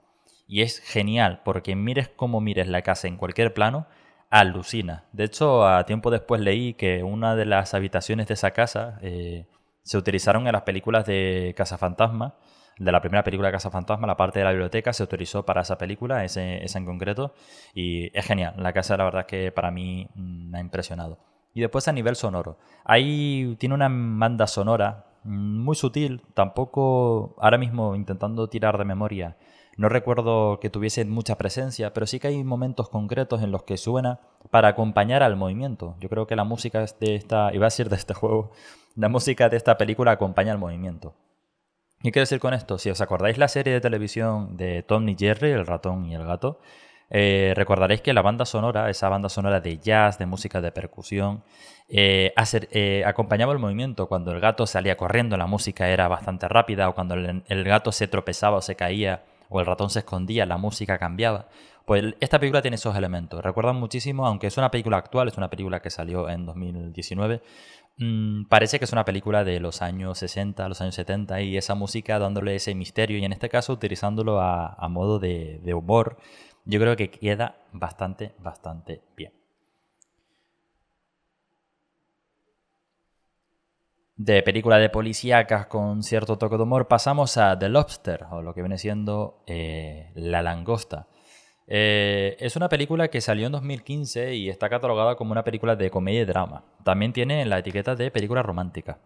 Y 0.47 0.61
es 0.61 0.79
genial, 0.79 1.41
porque 1.45 1.75
mires 1.75 2.09
cómo 2.09 2.41
mires 2.41 2.67
la 2.67 2.81
casa 2.81 3.07
en 3.07 3.17
cualquier 3.17 3.53
plano, 3.53 3.87
alucina. 4.39 5.03
De 5.11 5.25
hecho, 5.25 5.67
a 5.67 5.85
tiempo 5.85 6.09
después 6.09 6.41
leí 6.41 6.73
que 6.73 7.03
una 7.03 7.35
de 7.35 7.45
las 7.45 7.75
habitaciones 7.75 8.27
de 8.27 8.33
esa 8.33 8.49
casa 8.51 8.97
eh, 9.01 9.45
se 9.83 9.95
utilizaron 9.95 10.47
en 10.47 10.53
las 10.53 10.63
películas 10.63 11.05
de 11.05 11.53
Casa 11.55 11.77
Fantasma. 11.77 12.33
De 12.79 12.91
la 12.91 12.99
primera 12.99 13.23
película 13.23 13.49
de 13.49 13.51
Casa 13.51 13.69
Fantasma, 13.69 14.07
la 14.07 14.17
parte 14.17 14.39
de 14.39 14.45
la 14.45 14.51
biblioteca 14.51 14.91
se 14.91 15.03
utilizó 15.03 15.45
para 15.45 15.61
esa 15.61 15.77
película, 15.77 16.23
esa 16.25 16.41
en 16.41 16.85
concreto. 16.85 17.35
Y 17.75 18.09
es 18.17 18.25
genial. 18.25 18.55
La 18.57 18.73
casa, 18.73 18.97
la 18.97 19.03
verdad, 19.03 19.21
es 19.21 19.27
que 19.27 19.51
para 19.51 19.69
mí 19.69 20.07
mm, 20.15 20.49
me 20.49 20.57
ha 20.57 20.61
impresionado. 20.61 21.19
Y 21.53 21.61
después 21.61 21.87
a 21.87 21.91
nivel 21.91 22.15
sonoro. 22.15 22.57
Ahí 22.83 23.55
tiene 23.59 23.75
una 23.75 23.87
banda 23.87 24.47
sonora 24.47 25.05
mm, 25.25 25.59
muy 25.63 25.75
sutil, 25.75 26.23
tampoco 26.33 27.35
ahora 27.37 27.59
mismo 27.59 27.95
intentando 27.95 28.49
tirar 28.49 28.79
de 28.79 28.85
memoria 28.85 29.37
no 29.77 29.89
recuerdo 29.89 30.59
que 30.59 30.69
tuviese 30.69 31.03
mucha 31.05 31.37
presencia, 31.37 31.93
pero 31.93 32.05
sí 32.05 32.19
que 32.19 32.27
hay 32.27 32.43
momentos 32.43 32.89
concretos 32.89 33.41
en 33.41 33.51
los 33.51 33.63
que 33.63 33.77
suena 33.77 34.19
para 34.51 34.69
acompañar 34.69 35.23
al 35.23 35.35
movimiento. 35.35 35.95
Yo 35.99 36.09
creo 36.09 36.27
que 36.27 36.35
la 36.35 36.43
música 36.43 36.85
de 36.99 37.15
esta, 37.15 37.53
iba 37.53 37.65
a 37.65 37.71
decir 37.71 37.89
de 37.89 37.95
este 37.95 38.13
juego, 38.13 38.51
la 38.95 39.09
música 39.09 39.49
de 39.49 39.57
esta 39.57 39.77
película 39.77 40.11
acompaña 40.11 40.51
al 40.51 40.59
movimiento. 40.59 41.15
¿Qué 42.01 42.11
quiero 42.11 42.23
decir 42.23 42.39
con 42.39 42.53
esto? 42.53 42.77
Si 42.77 42.89
os 42.89 43.01
acordáis 43.01 43.37
la 43.37 43.47
serie 43.47 43.73
de 43.73 43.81
televisión 43.81 44.57
de 44.57 44.83
Tom 44.83 45.07
y 45.09 45.15
Jerry, 45.17 45.51
el 45.51 45.65
ratón 45.65 46.05
y 46.05 46.15
el 46.15 46.25
gato, 46.25 46.59
Eh, 47.15 47.53
recordaréis 47.55 48.01
que 48.01 48.11
la 48.11 48.23
banda 48.23 48.43
sonora, 48.43 48.89
esa 48.89 49.07
banda 49.07 49.29
sonora 49.29 49.61
de 49.61 49.77
jazz, 49.77 50.17
de 50.17 50.25
música 50.25 50.61
de 50.61 50.71
percusión, 50.71 51.43
eh, 51.87 52.33
eh, 52.71 53.03
acompañaba 53.05 53.53
el 53.53 53.59
movimiento. 53.59 54.07
Cuando 54.07 54.31
el 54.31 54.39
gato 54.39 54.65
salía 54.65 54.97
corriendo, 54.97 55.37
la 55.37 55.45
música 55.45 55.89
era 55.89 56.07
bastante 56.07 56.47
rápida, 56.47 56.89
o 56.89 56.95
cuando 56.95 57.13
el, 57.13 57.63
gato 57.63 57.91
se 57.91 58.07
tropezaba 58.07 58.57
o 58.57 58.61
se 58.61 58.75
caía, 58.75 59.21
o 59.53 59.59
el 59.59 59.65
ratón 59.65 59.89
se 59.89 59.99
escondía, 59.99 60.45
la 60.45 60.57
música 60.57 60.97
cambiaba. 60.97 61.47
Pues 61.85 62.15
esta 62.19 62.39
película 62.39 62.61
tiene 62.61 62.75
esos 62.75 62.95
elementos. 62.95 63.43
Recuerdan 63.43 63.75
muchísimo, 63.75 64.25
aunque 64.25 64.47
es 64.47 64.57
una 64.57 64.71
película 64.71 64.97
actual, 64.97 65.27
es 65.27 65.37
una 65.37 65.49
película 65.49 65.81
que 65.81 65.89
salió 65.89 66.29
en 66.29 66.45
2019, 66.45 67.41
mm, 67.97 68.45
parece 68.45 68.79
que 68.79 68.85
es 68.85 68.93
una 68.93 69.05
película 69.05 69.43
de 69.43 69.59
los 69.59 69.81
años 69.81 70.17
60, 70.17 70.67
los 70.69 70.81
años 70.81 70.95
70, 70.95 71.41
y 71.41 71.57
esa 71.57 71.75
música 71.75 72.19
dándole 72.19 72.55
ese 72.55 72.73
misterio, 72.75 73.17
y 73.17 73.25
en 73.25 73.33
este 73.33 73.49
caso 73.49 73.73
utilizándolo 73.73 74.41
a, 74.41 74.87
modo 74.89 75.19
de 75.19 75.73
humor, 75.73 76.17
yo 76.65 76.79
creo 76.79 76.95
que 76.95 77.09
queda 77.11 77.57
bastante, 77.73 78.33
bastante 78.39 79.01
bien. 79.15 79.42
De 84.15 84.43
película 84.43 84.77
de 84.77 84.89
policíacas 84.89 85.65
con 85.65 86.03
cierto 86.03 86.37
toque 86.37 86.57
de 86.57 86.63
humor 86.63 86.87
pasamos 86.87 87.37
a 87.37 87.57
The 87.57 87.69
Lobster, 87.69 88.25
o 88.31 88.41
lo 88.41 88.53
que 88.53 88.61
viene 88.61 88.77
siendo 88.77 89.43
eh, 89.47 90.11
La 90.13 90.43
Langosta. 90.43 91.07
Eh, 91.67 92.35
es 92.39 92.55
una 92.55 92.69
película 92.69 93.07
que 93.07 93.21
salió 93.21 93.47
en 93.47 93.53
2015 93.53 94.35
y 94.35 94.49
está 94.49 94.69
catalogada 94.69 95.15
como 95.15 95.31
una 95.31 95.43
película 95.43 95.75
de 95.75 95.89
comedia 95.89 96.21
y 96.21 96.25
drama. 96.25 96.63
También 96.83 97.13
tiene 97.13 97.45
la 97.45 97.57
etiqueta 97.57 97.95
de 97.95 98.11
película 98.11 98.43
romántica. 98.43 98.99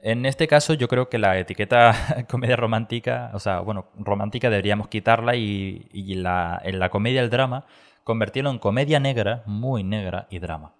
En 0.00 0.26
este 0.26 0.46
caso 0.48 0.74
yo 0.74 0.88
creo 0.88 1.08
que 1.08 1.18
la 1.18 1.38
etiqueta 1.38 2.26
comedia 2.28 2.56
romántica, 2.56 3.30
o 3.34 3.38
sea, 3.38 3.60
bueno, 3.60 3.86
romántica 3.96 4.50
deberíamos 4.50 4.88
quitarla 4.88 5.36
y, 5.36 5.88
la, 6.14 6.60
en 6.64 6.78
la 6.78 6.88
comedia 6.90 7.20
el 7.20 7.30
drama 7.30 7.66
convertirlo 8.04 8.50
en 8.50 8.58
comedia 8.58 9.00
negra, 9.00 9.42
muy 9.46 9.84
negra 9.84 10.26
y 10.30 10.38
drama. 10.38 10.77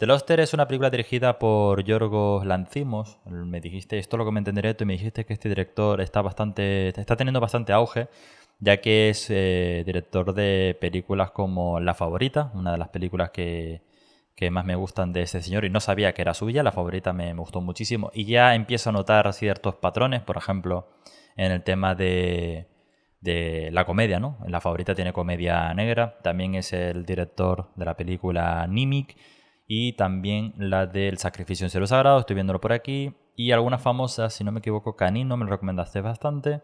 The 0.00 0.06
Loster 0.06 0.40
es 0.40 0.54
una 0.54 0.66
película 0.66 0.88
dirigida 0.88 1.38
por 1.38 1.84
Yorgos 1.84 2.46
Lancimos. 2.46 3.18
Me 3.26 3.60
dijiste, 3.60 3.98
esto 3.98 4.16
lo 4.16 4.24
comenté 4.24 4.48
en 4.48 4.56
directo 4.56 4.82
y 4.82 4.86
me 4.86 4.94
dijiste 4.94 5.26
que 5.26 5.34
este 5.34 5.50
director 5.50 6.00
está 6.00 6.22
bastante, 6.22 6.88
está 6.88 7.16
teniendo 7.16 7.38
bastante 7.38 7.74
auge, 7.74 8.08
ya 8.60 8.80
que 8.80 9.10
es 9.10 9.26
eh, 9.28 9.82
director 9.84 10.32
de 10.32 10.74
películas 10.80 11.32
como 11.32 11.80
La 11.80 11.92
Favorita, 11.92 12.50
una 12.54 12.72
de 12.72 12.78
las 12.78 12.88
películas 12.88 13.28
que, 13.28 13.82
que 14.34 14.50
más 14.50 14.64
me 14.64 14.74
gustan 14.74 15.12
de 15.12 15.20
este 15.20 15.42
señor 15.42 15.66
y 15.66 15.68
no 15.68 15.80
sabía 15.80 16.14
que 16.14 16.22
era 16.22 16.32
suya, 16.32 16.62
la 16.62 16.72
favorita 16.72 17.12
me, 17.12 17.34
gustó 17.34 17.60
muchísimo 17.60 18.10
y 18.14 18.24
ya 18.24 18.54
empiezo 18.54 18.88
a 18.88 18.92
notar 18.94 19.30
ciertos 19.34 19.74
patrones, 19.74 20.22
por 20.22 20.38
ejemplo, 20.38 20.88
en 21.36 21.52
el 21.52 21.62
tema 21.62 21.94
de, 21.94 22.68
de 23.20 23.68
la 23.70 23.84
comedia, 23.84 24.18
¿no? 24.18 24.38
La 24.48 24.62
favorita 24.62 24.94
tiene 24.94 25.12
comedia 25.12 25.74
negra, 25.74 26.16
también 26.22 26.54
es 26.54 26.72
el 26.72 27.04
director 27.04 27.68
de 27.76 27.84
la 27.84 27.98
película 27.98 28.66
Nimic 28.66 29.18
y 29.72 29.92
también 29.92 30.52
la 30.58 30.88
del 30.88 31.18
Sacrificio 31.18 31.64
en 31.64 31.70
Cielo 31.70 31.86
Sagrado, 31.86 32.18
estoy 32.18 32.34
viéndolo 32.34 32.60
por 32.60 32.72
aquí, 32.72 33.14
y 33.36 33.52
algunas 33.52 33.80
famosas, 33.80 34.34
si 34.34 34.42
no 34.42 34.50
me 34.50 34.58
equivoco, 34.58 34.96
Canino 34.96 35.36
me 35.36 35.44
lo 35.44 35.52
recomendaste 35.52 36.00
bastante, 36.00 36.62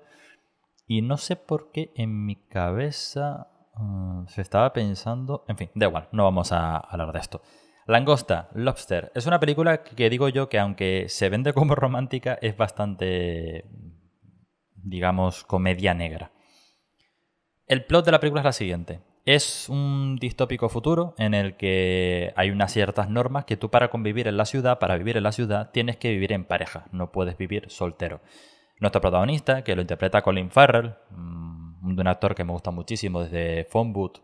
y 0.89 1.03
no 1.03 1.17
sé 1.17 1.37
por 1.37 1.71
qué 1.71 1.93
en 1.95 2.27
mi 2.27 2.35
cabeza 2.35 3.47
uh, 3.79 4.27
se 4.27 4.43
estaba 4.43 4.73
pensando, 4.73 5.45
en 5.47 5.57
fin, 5.57 5.71
da 5.77 5.87
igual, 5.87 6.09
no 6.11 6.25
vamos 6.25 6.51
a 6.51 6.79
hablar 6.79 7.13
de 7.13 7.21
esto. 7.21 7.43
Langosta, 7.87 8.49
Lobster. 8.55 9.13
Es 9.15 9.29
una 9.29 9.39
película 9.39 9.85
que 9.85 10.11
digo 10.11 10.29
yo 10.29 10.49
que 10.49 10.59
aunque 10.59 11.09
se 11.09 11.29
vende 11.29 11.53
como 11.53 11.75
romántica, 11.77 12.37
es 12.43 12.57
bastante, 12.57 13.71
digamos, 14.75 15.45
comedia 15.45 15.95
negra. 15.95 16.33
El 17.69 17.85
plot 17.85 18.05
de 18.05 18.11
la 18.11 18.19
película 18.19 18.41
es 18.41 18.47
la 18.47 18.53
siguiente. 18.53 19.01
Es 19.27 19.69
un 19.69 20.19
distópico 20.21 20.69
futuro 20.69 21.17
en 21.19 21.35
el 21.35 21.57
que 21.57 22.33
hay 22.37 22.51
unas 22.51 22.73
ciertas 22.73 23.11
normas 23.11 23.45
que 23.45 23.57
tú 23.57 23.71
para 23.71 23.89
convivir 23.91 24.29
en 24.29 24.37
la 24.37 24.45
ciudad, 24.45 24.79
para 24.79 24.97
vivir 24.97 25.17
en 25.17 25.25
la 25.25 25.33
ciudad, 25.33 25.73
tienes 25.73 25.97
que 25.97 26.11
vivir 26.11 26.33
en 26.33 26.45
pareja, 26.45 26.87
no 26.93 27.11
puedes 27.11 27.37
vivir 27.37 27.69
soltero. 27.69 28.21
Nuestro 28.79 29.01
protagonista, 29.01 29.65
que 29.65 29.75
lo 29.75 29.81
interpreta 29.83 30.23
Colin 30.23 30.53
Farrell, 30.53 30.95
mm, 31.11 31.99
un 31.99 32.07
actor 32.07 32.37
que 32.37 32.45
me 32.45 32.53
gusta 32.53 32.71
muchísimo 32.71 33.21
desde 33.21 33.65
Phone 33.65 33.93
Boot 33.93 34.23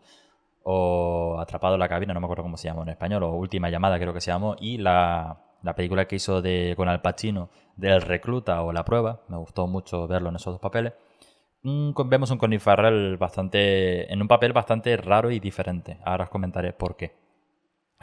o 0.63 1.37
Atrapado 1.37 1.73
en 1.73 1.81
la 1.81 1.89
cabina, 1.89 2.13
no 2.13 2.21
me 2.21 2.25
acuerdo 2.27 2.43
cómo 2.43 2.55
se 2.55 2.69
llama 2.69 2.83
en 2.83 2.89
español, 2.89 3.23
o 3.23 3.33
Última 3.33 3.69
llamada 3.69 3.99
creo 3.99 4.13
que 4.13 4.21
se 4.21 4.31
llamó, 4.31 4.55
y 4.57 4.77
la, 4.77 5.37
película 5.75 6.05
que 6.05 6.15
hizo 6.15 6.41
de, 6.41 6.75
con 6.77 6.87
Al 6.87 7.01
Pacino 7.01 7.49
del 7.75 8.01
Recluta 8.01 8.61
o 8.63 8.71
La 8.71 8.85
Prueba, 8.85 9.23
me 9.27 9.35
gustó 9.35 9.67
mucho 9.67 10.07
verlo 10.07 10.29
en 10.29 10.37
esos 10.37 10.53
dos 10.53 10.61
papeles. 10.61 10.93
Vemos 11.63 12.31
un 12.31 12.37
Colin 12.37 12.59
bastante, 13.17 14.11
en 14.11 14.21
un 14.21 14.27
papel 14.27 14.53
bastante 14.53 14.95
raro 14.97 15.31
y 15.31 15.39
diferente. 15.39 15.97
Ahora 16.03 16.25
os 16.25 16.29
comentaré 16.29 16.73
por 16.73 16.95
qué. 16.95 17.13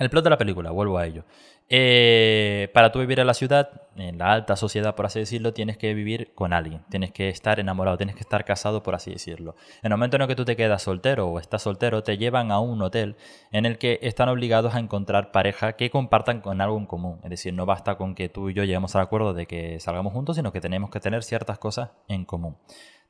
El 0.00 0.08
plot 0.08 0.24
de 0.24 0.30
la 0.30 0.38
película, 0.38 0.70
vuelvo 0.70 0.96
a 0.96 1.06
ello. 1.06 1.24
Eh, 1.68 2.70
para 2.72 2.90
tú 2.90 3.00
vivir 3.00 3.20
en 3.20 3.26
la 3.26 3.34
ciudad, 3.34 3.82
en 3.96 4.16
la 4.16 4.32
alta 4.32 4.56
sociedad, 4.56 4.94
por 4.94 5.04
así 5.04 5.18
decirlo, 5.18 5.52
tienes 5.52 5.76
que 5.76 5.92
vivir 5.92 6.32
con 6.34 6.54
alguien, 6.54 6.82
tienes 6.88 7.12
que 7.12 7.28
estar 7.28 7.60
enamorado, 7.60 7.98
tienes 7.98 8.16
que 8.16 8.22
estar 8.22 8.46
casado, 8.46 8.82
por 8.82 8.94
así 8.94 9.10
decirlo. 9.10 9.56
En 9.82 9.92
el 9.92 9.98
momento 9.98 10.16
en 10.16 10.22
el 10.22 10.28
que 10.28 10.36
tú 10.36 10.46
te 10.46 10.56
quedas 10.56 10.82
soltero 10.82 11.28
o 11.28 11.38
estás 11.38 11.60
soltero, 11.62 12.02
te 12.02 12.16
llevan 12.16 12.50
a 12.50 12.60
un 12.60 12.80
hotel 12.80 13.16
en 13.52 13.66
el 13.66 13.76
que 13.76 13.98
están 14.00 14.30
obligados 14.30 14.74
a 14.74 14.78
encontrar 14.78 15.32
pareja 15.32 15.74
que 15.74 15.90
compartan 15.90 16.40
con 16.40 16.62
algo 16.62 16.78
en 16.78 16.86
común. 16.86 17.20
Es 17.22 17.28
decir, 17.28 17.52
no 17.52 17.66
basta 17.66 17.96
con 17.98 18.14
que 18.14 18.30
tú 18.30 18.48
y 18.48 18.54
yo 18.54 18.64
lleguemos 18.64 18.96
al 18.96 19.02
acuerdo 19.02 19.34
de 19.34 19.44
que 19.44 19.80
salgamos 19.80 20.14
juntos, 20.14 20.36
sino 20.36 20.50
que 20.50 20.62
tenemos 20.62 20.88
que 20.88 21.00
tener 21.00 21.22
ciertas 21.22 21.58
cosas 21.58 21.90
en 22.08 22.24
común. 22.24 22.56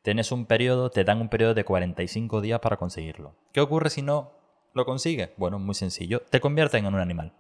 Tienes 0.03 0.33
un 0.33 0.47
periodo, 0.47 0.91
te 0.91 1.05
dan 1.05 1.21
un 1.21 1.29
periodo 1.29 1.55
de 1.55 1.65
45 1.65 2.41
días 2.41 2.61
para 2.61 2.77
conseguirlo. 2.77 3.35
¿Qué 3.53 3.61
ocurre 3.61 3.91
si 3.91 4.03
no 4.03 4.41
¿Lo 4.73 4.85
consigue? 4.85 5.33
Bueno, 5.37 5.59
muy 5.59 5.75
sencillo. 5.75 6.23
Te 6.31 6.41
convierten 6.41 6.87
en 6.87 6.95
un 6.95 7.01
animal. 7.01 7.33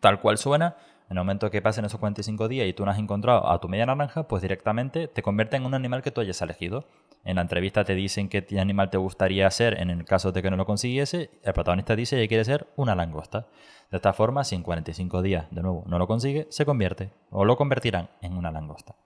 Tal 0.00 0.20
cual 0.20 0.38
suena, 0.38 0.76
en 1.10 1.18
el 1.18 1.18
momento 1.18 1.50
que 1.50 1.60
pasen 1.60 1.84
esos 1.84 2.00
45 2.00 2.48
días 2.48 2.66
y 2.66 2.72
tú 2.72 2.84
no 2.84 2.90
has 2.90 2.98
encontrado 2.98 3.50
a 3.50 3.60
tu 3.60 3.68
media 3.68 3.84
naranja, 3.84 4.26
pues 4.26 4.40
directamente 4.40 5.06
te 5.06 5.22
convierten 5.22 5.62
en 5.62 5.66
un 5.66 5.74
animal 5.74 6.02
que 6.02 6.10
tú 6.10 6.22
hayas 6.22 6.40
elegido. 6.40 6.86
En 7.24 7.36
la 7.36 7.42
entrevista 7.42 7.84
te 7.84 7.94
dicen 7.94 8.28
qué 8.28 8.44
animal 8.58 8.88
te 8.88 8.96
gustaría 8.96 9.48
ser 9.50 9.78
en 9.80 9.90
el 9.90 10.04
caso 10.04 10.32
de 10.32 10.42
que 10.42 10.50
no 10.50 10.56
lo 10.56 10.64
consiguiese. 10.64 11.30
El 11.42 11.52
protagonista 11.52 11.94
dice 11.94 12.16
que 12.16 12.26
quiere 12.26 12.44
ser 12.44 12.66
una 12.76 12.94
langosta. 12.94 13.46
De 13.90 13.98
esta 13.98 14.14
forma, 14.14 14.44
si 14.44 14.54
en 14.54 14.62
45 14.62 15.20
días 15.20 15.46
de 15.50 15.60
nuevo 15.60 15.84
no 15.86 15.98
lo 15.98 16.06
consigue, 16.06 16.46
se 16.48 16.64
convierte 16.64 17.10
o 17.30 17.44
lo 17.44 17.56
convertirán 17.56 18.08
en 18.22 18.34
una 18.36 18.50
langosta. 18.50 18.96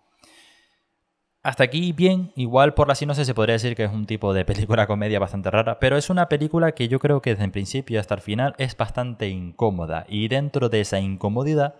Hasta 1.47 1.62
aquí 1.62 1.93
bien, 1.93 2.33
igual 2.35 2.75
por 2.75 2.88
la 2.88 2.97
sinopsis 2.97 3.25
se 3.25 3.33
podría 3.33 3.53
decir 3.53 3.76
que 3.76 3.85
es 3.85 3.93
un 3.93 4.05
tipo 4.05 4.35
de 4.35 4.45
película 4.45 4.85
comedia 4.88 5.21
bastante 5.21 5.49
rara, 5.49 5.79
pero 5.79 5.97
es 5.97 6.11
una 6.11 6.29
película 6.29 6.73
que 6.73 6.88
yo 6.88 6.99
creo 6.99 7.23
que 7.23 7.31
desde 7.31 7.45
el 7.45 7.53
principio 7.53 8.00
hasta 8.00 8.17
el 8.17 8.21
final 8.21 8.57
es 8.59 8.76
bastante 8.76 9.29
incómoda 9.29 10.07
y 10.09 10.26
dentro 10.26 10.69
de 10.69 10.81
esa 10.81 10.99
incomodidad 10.99 11.76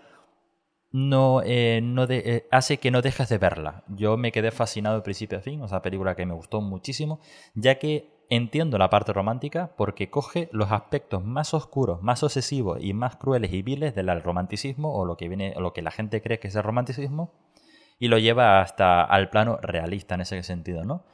no, 0.93 1.43
eh, 1.45 1.81
no 1.83 2.05
eh, 2.09 2.47
hace 2.53 2.77
que 2.77 2.93
no 2.93 3.03
dejes 3.03 3.29
de 3.29 3.39
verla. 3.39 3.83
Yo 3.89 4.17
me 4.17 4.31
quedé 4.31 4.53
fascinado 4.53 4.95
de 4.95 5.03
principio 5.03 5.39
a 5.39 5.41
fin, 5.41 5.61
o 5.61 5.67
sea, 5.67 5.83
película 5.83 6.15
que 6.15 6.27
me 6.27 6.35
gustó 6.35 6.61
muchísimo, 6.61 7.19
ya 7.57 7.81
que 7.81 8.09
entiendo 8.31 8.79
la 8.79 8.89
parte 8.89 9.13
romántica 9.13 9.73
porque 9.77 10.11
coge 10.11 10.49
los 10.53 10.71
aspectos 10.71 11.25
más 11.25 11.55
oscuros, 11.55 12.01
más 12.03 12.23
obsesivos 12.23 12.79
y 12.81 12.93
más 12.93 13.17
crueles 13.17 13.53
y 13.53 13.63
viles 13.63 13.97
del 13.97 14.23
romanticismo 14.23 14.95
o 14.95 15.05
lo 15.05 15.17
que 15.17 15.27
viene, 15.27 15.55
o 15.57 15.61
lo 15.61 15.73
que 15.73 15.83
la 15.83 15.91
gente 15.91 16.23
cree 16.23 16.39
que 16.39 16.47
es 16.47 16.55
el 16.55 16.63
romanticismo 16.63 17.33
y 17.99 18.09
lo 18.09 18.19
lleva 18.19 18.61
hasta 18.61 19.03
al 19.03 19.31
plano 19.31 19.59
realista 19.63 20.15
en 20.15 20.23
ese 20.23 20.43
sentido, 20.43 20.85
¿no? 20.85 21.05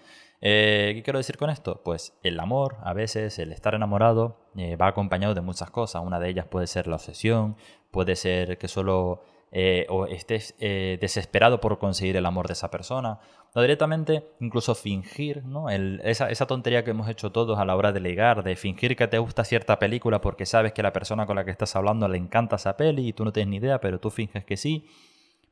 Eh, 0.44 0.92
¿Qué 0.96 1.02
quiero 1.04 1.20
decir 1.20 1.36
con 1.36 1.50
esto? 1.50 1.82
Pues 1.84 2.18
el 2.24 2.40
amor, 2.40 2.76
a 2.82 2.92
veces 2.92 3.38
el 3.38 3.52
estar 3.52 3.76
enamorado, 3.76 4.40
eh, 4.56 4.74
va 4.74 4.88
acompañado 4.88 5.34
de 5.34 5.40
muchas 5.40 5.70
cosas. 5.70 6.02
Una 6.04 6.18
de 6.18 6.30
ellas 6.30 6.46
puede 6.46 6.66
ser 6.66 6.88
la 6.88 6.96
obsesión, 6.96 7.56
puede 7.92 8.16
ser 8.16 8.58
que 8.58 8.66
solo 8.66 9.22
eh, 9.52 9.86
o 9.88 10.06
estés 10.06 10.56
desesperado 10.58 11.60
por 11.60 11.78
conseguir 11.78 12.16
el 12.16 12.26
amor 12.26 12.48
de 12.48 12.54
esa 12.54 12.72
persona, 12.72 13.20
o 13.54 13.60
directamente 13.60 14.30
incluso 14.40 14.74
fingir, 14.74 15.44
¿no? 15.44 15.68
esa, 15.68 16.28
esa, 16.30 16.46
tontería 16.46 16.82
que 16.82 16.90
hemos 16.90 17.08
hecho 17.08 17.30
todos 17.30 17.58
a 17.58 17.64
la 17.64 17.76
hora 17.76 17.92
de 17.92 18.00
ligar, 18.00 18.42
de 18.42 18.56
fingir 18.56 18.96
que 18.96 19.06
te 19.06 19.18
gusta 19.18 19.44
cierta 19.44 19.78
película 19.78 20.20
porque 20.20 20.46
sabes 20.46 20.72
que 20.72 20.82
la 20.82 20.92
persona 20.92 21.26
con 21.26 21.36
la 21.36 21.44
que 21.44 21.50
estás 21.50 21.76
hablando 21.76 22.08
le 22.08 22.16
encanta 22.16 22.56
esa 22.56 22.76
peli 22.76 23.08
y 23.08 23.12
tú 23.12 23.24
no 23.24 23.32
tienes 23.32 23.50
ni 23.50 23.56
idea, 23.58 23.78
pero 23.80 24.00
tú 24.00 24.10
finges 24.10 24.44
que 24.44 24.56
sí. 24.56 24.88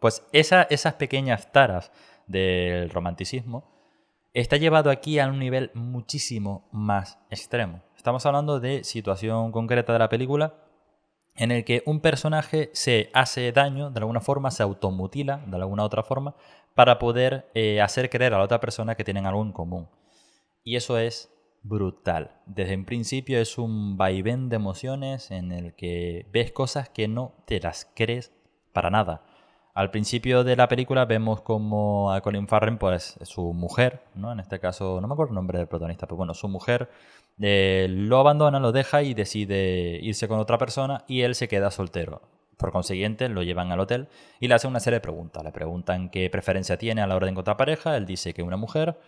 Pues 0.01 0.27
esas 0.33 0.95
pequeñas 0.95 1.53
taras 1.53 1.93
del 2.27 2.89
romanticismo 2.89 3.65
está 4.33 4.57
llevado 4.57 4.91
aquí 4.91 5.19
a 5.19 5.29
un 5.29 5.39
nivel 5.39 5.71
muchísimo 5.75 6.69
más 6.73 7.19
extremo. 7.29 7.83
Estamos 7.97 8.25
hablando 8.25 8.61
de 8.61 8.83
situación 8.83 9.53
concreta 9.53 9.93
de 9.93 9.99
la 9.99 10.09
película 10.09 10.55
en 11.37 11.51
el 11.51 11.65
que 11.65 11.83
un 11.85 12.01
personaje 12.01 12.71
se 12.73 13.11
hace 13.13 13.53
daño, 13.53 13.91
de 13.91 13.99
alguna 14.01 14.23
forma, 14.23 14.51
se 14.51 14.63
automutila, 14.63 15.45
de 15.47 15.57
alguna 15.57 15.85
otra 15.85 16.03
forma, 16.03 16.35
para 16.75 16.99
poder 16.99 17.51
eh, 17.55 17.83
hacer 17.83 18.09
creer 18.09 18.33
a 18.33 18.39
la 18.39 18.45
otra 18.45 18.61
persona 18.61 18.95
que 18.95 19.05
tienen 19.05 19.27
algo 19.27 19.43
en 19.43 19.53
común. 19.53 19.89
Y 20.65 20.77
eso 20.77 20.97
es 20.99 21.31
brutal. 21.63 22.41
Desde 22.47 22.75
un 22.75 22.87
principio 22.87 23.39
es 23.39 23.59
un 23.59 23.99
vaivén 23.99 24.49
de 24.49 24.57
emociones 24.57 25.31
en 25.31 25.53
el 25.53 25.75
que 25.75 26.27
ves 26.33 26.53
cosas 26.53 26.89
que 26.89 27.07
no 27.07 27.35
te 27.45 27.61
las 27.61 27.91
crees 27.95 28.33
para 28.73 28.89
nada 28.89 29.25
al 29.81 29.91
principio 29.91 30.45
de 30.45 30.57
la 30.57 30.69
película 30.69 31.07
vemos 31.07 31.41
como 31.41 32.13
a 32.13 32.21
Colin 32.21 32.47
Farrell, 32.47 32.77
pues 32.77 33.19
su 33.23 33.55
mujer, 33.55 34.03
¿no? 34.15 34.31
En 34.31 34.39
este 34.39 34.61
caso, 34.61 35.01
no 35.01 35.09
me 35.09 35.15
acuerdo 35.15 35.31
el 35.31 35.37
nombre 35.37 35.57
del 35.57 35.69
protagonista, 35.69 36.07
pero 36.07 36.19
bueno, 36.19 36.35
su 36.35 36.49
mujer 36.49 36.91
eh, 37.41 37.87
lo 37.89 38.19
abandona, 38.19 38.61
lo 38.61 38.73
deja 38.73 39.03
y 39.03 39.15
decide 39.15 39.99
irse 40.03 40.29
con 40.29 40.39
otra 40.39 40.59
persona 40.59 41.05
y 41.09 41.23
él 41.23 41.35
se 41.35 41.49
queda 41.49 41.71
soltero. 41.71 42.21
Por 42.59 42.73
consiguiente, 42.73 43.31
lo 43.31 43.43
llevan 43.43 43.73
al 43.73 43.81
hotel 43.81 44.09
y 44.39 44.49
le 44.49 44.55
hacen 44.55 44.69
una 44.69 44.81
serie 44.81 44.99
de 44.99 45.01
preguntas. 45.01 45.43
Le 45.43 45.51
preguntan 45.51 46.11
qué 46.11 46.29
preferencia 46.29 46.77
tiene 46.77 47.01
a 47.01 47.07
la 47.07 47.17
hora 47.17 47.25
de 47.25 47.31
encontrar 47.31 47.57
pareja, 47.57 47.97
él 47.97 48.05
dice 48.05 48.35
que 48.35 48.43
una 48.43 48.59
mujer 48.59 48.99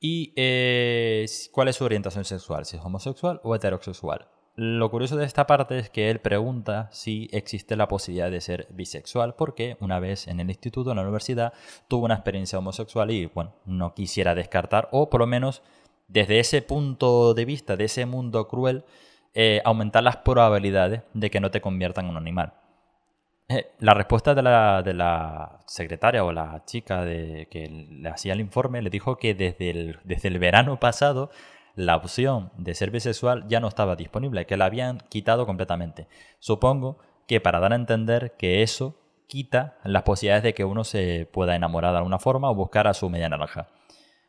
y 0.00 0.32
eh, 0.34 1.24
cuál 1.52 1.68
es 1.68 1.76
su 1.76 1.84
orientación 1.84 2.24
sexual, 2.24 2.64
si 2.64 2.76
es 2.78 2.82
homosexual 2.82 3.40
o 3.44 3.54
heterosexual. 3.54 4.26
Lo 4.62 4.90
curioso 4.90 5.16
de 5.16 5.24
esta 5.24 5.46
parte 5.46 5.78
es 5.78 5.88
que 5.88 6.10
él 6.10 6.18
pregunta 6.18 6.90
si 6.92 7.30
existe 7.32 7.76
la 7.76 7.88
posibilidad 7.88 8.30
de 8.30 8.42
ser 8.42 8.66
bisexual, 8.68 9.34
porque 9.34 9.78
una 9.80 10.00
vez 10.00 10.28
en 10.28 10.38
el 10.38 10.50
instituto, 10.50 10.90
en 10.90 10.96
la 10.96 11.02
universidad, 11.02 11.54
tuvo 11.88 12.04
una 12.04 12.16
experiencia 12.16 12.58
homosexual 12.58 13.10
y, 13.10 13.24
bueno, 13.24 13.54
no 13.64 13.94
quisiera 13.94 14.34
descartar, 14.34 14.90
o 14.92 15.08
por 15.08 15.20
lo 15.20 15.26
menos 15.26 15.62
desde 16.08 16.40
ese 16.40 16.60
punto 16.60 17.32
de 17.32 17.46
vista, 17.46 17.78
de 17.78 17.84
ese 17.84 18.04
mundo 18.04 18.48
cruel, 18.48 18.84
eh, 19.32 19.62
aumentar 19.64 20.02
las 20.02 20.18
probabilidades 20.18 21.04
de 21.14 21.30
que 21.30 21.40
no 21.40 21.50
te 21.50 21.62
conviertan 21.62 22.04
en 22.04 22.10
un 22.10 22.16
animal. 22.18 22.52
Eh, 23.48 23.72
la 23.78 23.94
respuesta 23.94 24.34
de 24.34 24.42
la, 24.42 25.62
secretaria 25.68 26.22
o 26.22 26.32
la 26.32 26.66
chica 26.66 27.02
de, 27.02 27.48
que 27.50 27.66
le 27.66 28.10
hacía 28.10 28.34
el 28.34 28.40
informe 28.40 28.82
le 28.82 28.90
dijo 28.90 29.16
que 29.16 29.34
desde 29.34 30.28
el 30.28 30.38
verano 30.38 30.78
pasado 30.78 31.30
la 31.80 31.96
opción 31.96 32.52
de 32.58 32.74
ser 32.74 32.90
bisexual 32.90 33.48
ya 33.48 33.58
no 33.58 33.66
estaba 33.66 33.96
disponible, 33.96 34.44
que 34.46 34.58
la 34.58 34.66
habían 34.66 34.98
quitado 35.08 35.46
completamente. 35.46 36.08
Supongo 36.38 36.98
que 37.26 37.40
para 37.40 37.58
dar 37.58 37.72
a 37.72 37.76
entender 37.76 38.34
que 38.36 38.62
eso 38.62 38.96
quita 39.26 39.78
las 39.84 40.02
posibilidades 40.02 40.42
de 40.42 40.52
que 40.52 40.64
uno 40.64 40.84
se 40.84 41.26
pueda 41.32 41.56
enamorar 41.56 41.92
de 41.92 41.98
alguna 41.98 42.18
forma 42.18 42.50
o 42.50 42.54
buscar 42.54 42.86
a 42.86 42.92
su 42.92 43.08
media 43.08 43.30
naranja. 43.30 43.68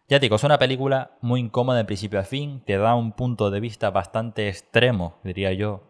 Ya 0.07 0.19
digo, 0.19 0.37
es 0.37 0.43
una 0.45 0.59
película 0.59 1.17
muy 1.19 1.41
incómoda 1.41 1.79
de 1.79 1.85
principio 1.85 2.19
a 2.19 2.23
fin, 2.23 2.61
te 2.65 2.77
da 2.77 2.95
un 2.95 3.11
punto 3.11 3.51
de 3.51 3.59
vista 3.59 3.89
bastante 3.89 4.47
extremo, 4.47 5.19
diría 5.23 5.51
yo, 5.51 5.83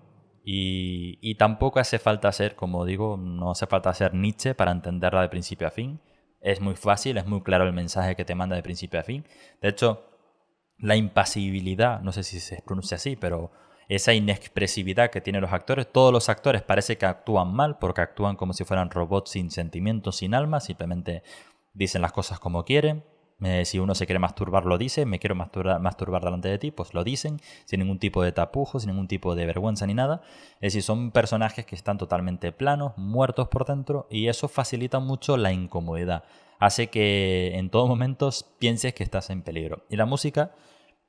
y, 0.44 1.20
y, 1.22 1.36
tampoco 1.36 1.80
hace 1.80 2.00
falta 2.00 2.32
ser, 2.32 2.56
como 2.56 2.86
digo, 2.86 3.18
no 3.18 3.52
hace 3.52 3.68
falta 3.68 3.94
ser 3.94 4.16
Nietzsche 4.16 4.56
para 4.56 4.72
entenderla 4.72 5.22
de 5.22 5.30
principio 5.30 5.68
a 5.68 5.72
fin. 5.72 6.02
Es 6.40 6.60
muy 6.60 6.74
fácil, 6.74 7.18
es 7.18 7.28
muy 7.28 7.44
claro 7.44 7.66
el 7.66 7.74
mensaje 7.74 8.16
que 8.16 8.26
te 8.26 8.34
manda 8.34 8.56
de 8.56 8.64
principio 8.64 9.00
a 9.00 9.04
fin. 9.04 9.24
De 9.62 9.70
hecho, 9.70 10.11
la 10.82 10.96
impasibilidad, 10.96 12.02
no 12.02 12.12
sé 12.12 12.24
si 12.24 12.40
se 12.40 12.62
pronuncia 12.66 12.96
así, 12.96 13.16
pero 13.16 13.52
esa 13.88 14.14
inexpresividad 14.14 15.12
que 15.12 15.22
tienen 15.22 15.42
los 15.42 15.54
actores, 15.54 15.92
todos 15.92 16.12
los 16.12 16.28
actores 16.30 16.62
parece 16.64 16.98
que 16.98 17.06
actúan 17.06 17.54
mal 17.54 17.78
porque 17.78 18.02
actúan 18.02 18.36
como 18.36 18.54
si 18.54 18.64
fueran 18.64 18.90
robots 18.90 19.32
sin 19.32 19.52
sentimientos, 19.52 20.18
sin 20.18 20.34
alma, 20.34 20.60
simplemente 20.60 21.24
dicen 21.74 22.02
las 22.02 22.12
cosas 22.12 22.40
como 22.40 22.66
quieren. 22.66 23.04
Eh, 23.44 23.66
si 23.66 23.80
uno 23.80 23.96
se 23.96 24.06
quiere 24.06 24.20
masturbar, 24.20 24.66
lo 24.66 24.78
dice, 24.78 25.06
me 25.06 25.18
quiero 25.18 25.34
masturbar, 25.36 25.80
masturbar 25.80 26.24
delante 26.24 26.48
de 26.48 26.60
ti, 26.60 26.72
pues 26.72 26.94
lo 26.94 27.04
dicen, 27.04 27.42
sin 27.66 27.80
ningún 27.80 27.98
tipo 27.98 28.22
de 28.22 28.32
tapujo, 28.32 28.80
sin 28.80 28.92
ningún 28.92 29.08
tipo 29.08 29.34
de 29.34 29.46
vergüenza 29.46 29.88
ni 29.88 29.96
nada. 29.96 30.22
Es 30.56 30.74
decir, 30.74 30.84
son 30.84 31.12
personajes 31.12 31.66
que 31.66 31.76
están 31.76 31.98
totalmente 31.98 32.52
planos, 32.52 32.94
muertos 32.98 33.48
por 33.48 33.66
dentro, 33.66 34.08
y 34.12 34.28
eso 34.28 34.48
facilita 34.48 35.00
mucho 35.00 35.38
la 35.38 35.52
incomodidad. 35.52 36.24
Hace 36.60 36.92
que 36.92 37.54
en 37.56 37.72
todo 37.72 37.88
momento 37.88 38.30
pienses 38.60 38.94
que 38.94 39.04
estás 39.04 39.32
en 39.32 39.42
peligro. 39.42 39.84
Y 39.90 39.96
la 39.96 40.06
música 40.06 40.52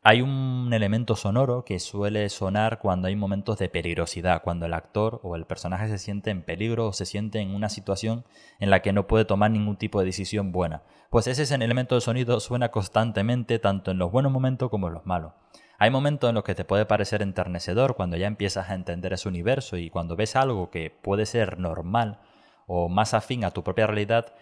hay 0.04 0.20
un 0.20 0.70
elemento 0.72 1.14
sonoro 1.14 1.64
que 1.64 1.78
suele 1.78 2.28
sonar 2.28 2.80
cuando 2.80 3.06
hay 3.06 3.14
momentos 3.14 3.58
de 3.58 3.68
peligrosidad, 3.68 4.42
cuando 4.42 4.66
el 4.66 4.74
actor 4.74 5.20
o 5.22 5.36
el 5.36 5.44
personaje 5.44 5.86
se 5.86 5.98
siente 5.98 6.30
en 6.30 6.42
peligro 6.42 6.88
o 6.88 6.92
se 6.92 7.06
siente 7.06 7.38
en 7.38 7.54
una 7.54 7.68
situación 7.68 8.24
en 8.58 8.70
la 8.70 8.82
que 8.82 8.92
no 8.92 9.06
puede 9.06 9.24
tomar 9.24 9.52
ningún 9.52 9.76
tipo 9.76 10.00
de 10.00 10.06
decisión 10.06 10.50
buena. 10.50 10.82
Pues 11.08 11.28
ese 11.28 11.44
es 11.44 11.52
el 11.52 11.62
elemento 11.62 11.94
de 11.94 12.00
sonido 12.00 12.40
suena 12.40 12.72
constantemente 12.72 13.60
tanto 13.60 13.92
en 13.92 13.98
los 13.98 14.10
buenos 14.10 14.32
momentos 14.32 14.70
como 14.70 14.88
en 14.88 14.94
los 14.94 15.06
malos. 15.06 15.34
Hay 15.78 15.90
momentos 15.90 16.28
en 16.28 16.34
los 16.34 16.44
que 16.44 16.56
te 16.56 16.64
puede 16.64 16.84
parecer 16.84 17.22
enternecedor 17.22 17.94
cuando 17.94 18.16
ya 18.16 18.26
empiezas 18.26 18.70
a 18.70 18.74
entender 18.74 19.12
ese 19.12 19.28
universo 19.28 19.76
y 19.76 19.88
cuando 19.88 20.16
ves 20.16 20.34
algo 20.34 20.70
que 20.70 20.90
puede 20.90 21.26
ser 21.26 21.60
normal 21.60 22.18
o 22.66 22.88
más 22.88 23.14
afín 23.14 23.44
a 23.44 23.52
tu 23.52 23.62
propia 23.62 23.86
realidad, 23.86 24.34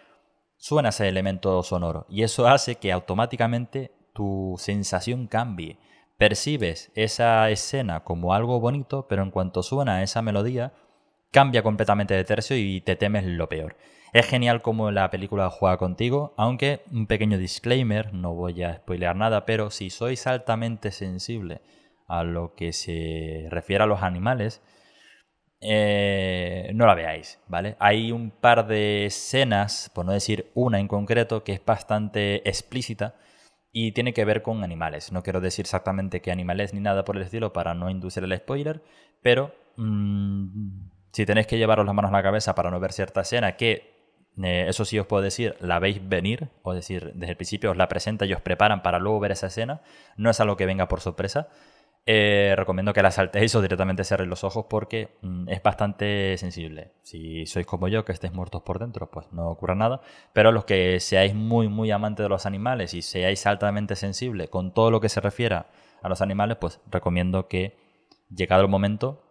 suena 0.57 0.88
ese 0.88 1.07
elemento 1.07 1.62
sonoro 1.62 2.07
y 2.09 2.23
eso 2.23 2.49
hace 2.49 2.76
que 2.76 2.93
automáticamente 2.93 3.99
tu 4.20 4.56
sensación 4.59 5.26
cambie. 5.28 5.78
Percibes 6.18 6.92
esa 6.94 7.48
escena 7.48 8.00
como 8.00 8.35
algo 8.35 8.61
bonito, 8.61 9.06
pero 9.09 9.22
en 9.22 9.30
cuanto 9.30 9.62
suena 9.62 10.02
esa 10.02 10.20
melodía, 10.20 10.74
cambia 11.30 11.62
completamente 11.62 12.12
de 12.12 12.24
tercio 12.24 12.54
y 12.54 12.83
te 12.83 12.96
temes 12.96 13.24
lo 13.24 13.48
peor. 13.48 13.76
Es 14.12 14.26
genial 14.26 14.61
como 14.61 14.90
la 14.90 15.09
película 15.09 15.48
juega 15.48 15.78
contigo, 15.78 16.35
aunque 16.37 16.83
un 16.92 17.06
pequeño 17.06 17.38
disclaimer, 17.38 18.12
no 18.12 18.35
voy 18.35 18.62
a 18.62 18.74
spoilear 18.74 19.16
nada, 19.16 19.46
pero 19.46 19.70
si 19.70 19.88
sois 19.88 20.26
altamente 20.26 20.90
sensible 20.90 21.62
a 22.06 22.22
lo 22.22 22.54
que 22.54 22.74
se 22.74 23.46
refiere 23.48 23.85
a 23.85 23.87
los 23.87 24.02
animales, 24.02 24.61
eh, 25.62 26.72
no 26.74 26.85
la 26.85 26.94
veáis, 26.94 27.40
¿vale? 27.48 27.76
Hay 27.78 28.12
un 28.12 28.30
par 28.30 28.66
de 28.66 29.06
escenas, 29.06 29.90
por 29.94 30.04
no 30.04 30.12
decir 30.12 30.50
una 30.52 30.78
en 30.78 30.88
concreto, 30.88 31.42
que 31.42 31.54
es 31.54 31.64
bastante 31.64 32.46
explícita 32.46 33.14
y 33.72 33.92
tiene 33.92 34.12
que 34.12 34.24
ver 34.24 34.42
con 34.42 34.64
animales. 34.64 35.12
No 35.12 35.22
quiero 35.22 35.40
decir 35.40 35.64
exactamente 35.64 36.20
qué 36.20 36.33
animales 36.33 36.74
ni 36.74 36.80
nada 36.80 37.04
por 37.04 37.16
el 37.16 37.22
estilo 37.22 37.52
para 37.52 37.74
no 37.74 37.90
inducir 37.90 38.24
el 38.24 38.37
spoiler, 38.37 38.83
pero 39.22 39.54
mm, 39.76 40.88
si 41.12 41.26
tenéis 41.26 41.46
que 41.46 41.59
llevaros 41.59 41.87
las 41.87 41.94
manos 41.94 42.11
a 42.11 42.16
la 42.16 42.22
cabeza 42.22 42.54
para 42.54 42.70
no 42.70 42.80
ver 42.80 42.92
cierta 42.92 43.20
escena, 43.20 43.56
que 43.56 44.00
eh, 44.42 44.66
eso 44.68 44.85
sí 44.85 44.98
os 44.98 45.06
puedo 45.06 45.22
decir, 45.22 45.56
la 45.61 45.78
veis 45.78 46.00
venir, 46.09 46.48
o 46.62 46.72
decir, 46.72 47.12
desde 47.14 47.33
el 47.33 47.37
principio 47.37 47.70
os 47.70 47.76
la 47.76 47.88
presenta 47.88 48.26
y 48.26 48.33
os 48.33 48.40
preparan 48.40 48.83
para 48.83 48.98
luego 48.98 49.20
ver 49.20 49.33
esa 49.33 49.48
escena, 49.48 49.83
no 50.16 50.30
es 50.30 50.40
algo 50.40 50.56
que 50.56 50.66
venga 50.66 50.88
por 50.88 51.00
sorpresa. 51.00 51.48
Eh, 52.06 52.54
recomiendo 52.56 52.92
que 52.92 53.02
la 53.02 53.10
saltéis 53.10 53.54
o 53.54 53.62
directamente 53.62 54.04
cerréis 54.04 54.28
los 54.28 54.42
ojos 54.42 54.66
porque 54.68 55.18
mm, 55.22 55.48
es 55.48 55.62
bastante 55.62 56.36
sensible. 56.38 56.92
Si 57.02 57.46
sois 57.46 57.66
como 57.66 57.88
yo, 57.88 58.04
que 58.04 58.12
estéis 58.12 58.32
muertos 58.32 58.62
por 58.62 58.78
dentro, 58.78 59.10
pues 59.10 59.30
no 59.32 59.50
ocurra 59.50 59.74
nada. 59.74 60.00
Pero 60.32 60.50
los 60.50 60.64
que 60.64 60.98
seáis 61.00 61.34
muy, 61.34 61.68
muy 61.68 61.90
amantes 61.90 62.24
de 62.24 62.28
los 62.28 62.46
animales 62.46 62.94
y 62.94 63.02
seáis 63.02 63.46
altamente 63.46 63.96
sensible 63.96 64.48
con 64.48 64.72
todo 64.72 64.90
lo 64.90 65.00
que 65.00 65.08
se 65.08 65.20
refiera 65.20 65.66
a 66.02 66.08
los 66.08 66.22
animales, 66.22 66.56
pues 66.58 66.80
recomiendo 66.90 67.48
que, 67.48 67.76
llegado 68.34 68.62
el 68.62 68.68
momento, 68.68 69.22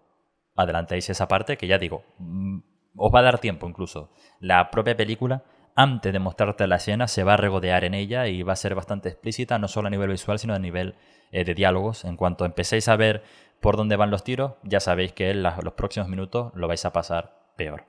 adelantéis 0.56 1.10
esa 1.10 1.28
parte 1.28 1.58
que 1.58 1.68
ya 1.68 1.80
digo, 1.80 2.04
mm, 2.20 2.60
os 2.96 3.14
va 3.14 3.20
a 3.20 3.24
dar 3.24 3.40
tiempo 3.40 3.68
incluso. 3.68 4.12
La 4.40 4.70
propia 4.72 4.96
película 4.96 5.44
antes 5.80 6.12
de 6.12 6.20
mostrarte 6.20 6.68
la 6.68 6.76
escena, 6.76 7.08
se 7.08 7.24
va 7.24 7.36
a 7.36 7.38
regodear 7.38 7.86
en 7.86 7.94
ella 7.94 8.28
y 8.28 8.44
va 8.44 8.52
a 8.52 8.58
ser 8.58 8.76
bastante 8.76 9.08
explícita, 9.08 9.58
no 9.60 9.70
solo 9.70 9.88
a 9.88 9.90
nivel 9.90 10.10
visual, 10.10 10.38
sino 10.38 10.54
a 10.54 10.60
nivel 10.60 10.96
eh, 11.32 11.46
de 11.46 11.54
diálogos. 11.54 12.04
En 12.04 12.18
cuanto 12.18 12.44
empecéis 12.44 12.90
a 12.90 12.98
ver 12.98 13.24
por 13.62 13.78
dónde 13.78 13.96
van 13.96 14.12
los 14.12 14.26
tiros, 14.26 14.56
ya 14.64 14.82
sabéis 14.82 15.14
que 15.14 15.30
en 15.30 15.42
los 15.42 15.74
próximos 15.78 16.10
minutos 16.10 16.52
lo 16.54 16.68
vais 16.68 16.84
a 16.84 16.92
pasar 16.92 17.34
peor. 17.56 17.86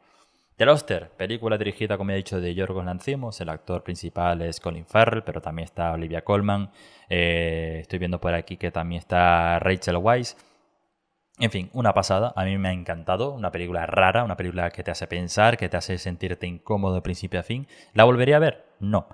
The 0.55 0.67
Loster, 0.67 1.11
película 1.17 1.59
dirigida, 1.59 1.99
como 1.99 2.13
he 2.13 2.15
dicho, 2.15 2.41
de 2.41 2.55
Yorgos 2.55 2.85
Lanthimos. 2.85 3.41
El 3.41 3.49
actor 3.49 3.83
principal 3.83 4.41
es 4.43 4.61
Colin 4.61 4.87
Farrell, 4.87 5.25
pero 5.25 5.41
también 5.41 5.65
está 5.65 5.91
Olivia 5.91 6.23
Colman. 6.23 6.71
Eh, 7.09 7.79
estoy 7.81 7.99
viendo 7.99 8.21
por 8.21 8.35
aquí 8.35 8.57
que 8.57 8.71
también 8.71 9.01
está 9.01 9.59
Rachel 9.59 9.97
Weisz. 9.97 10.37
En 11.41 11.51
fin, 11.51 11.71
una 11.73 11.95
pasada, 11.95 12.35
a 12.37 12.45
mí 12.45 12.59
me 12.59 12.69
ha 12.69 12.73
encantado, 12.73 13.33
una 13.33 13.51
película 13.51 13.87
rara, 13.87 14.25
una 14.25 14.37
película 14.37 14.71
que 14.71 14.83
te 14.83 14.91
hace 14.91 15.07
pensar, 15.07 15.57
que 15.57 15.71
te 15.71 15.79
hace 15.79 15.97
sentirte 15.97 16.47
incómodo 16.47 16.95
de 16.95 17.01
principio 17.01 17.41
a 17.41 17.43
fin. 17.43 17.67
¿La 17.95 18.05
volvería 18.05 18.37
a 18.37 18.41
ver? 18.41 18.67
No. 18.79 19.09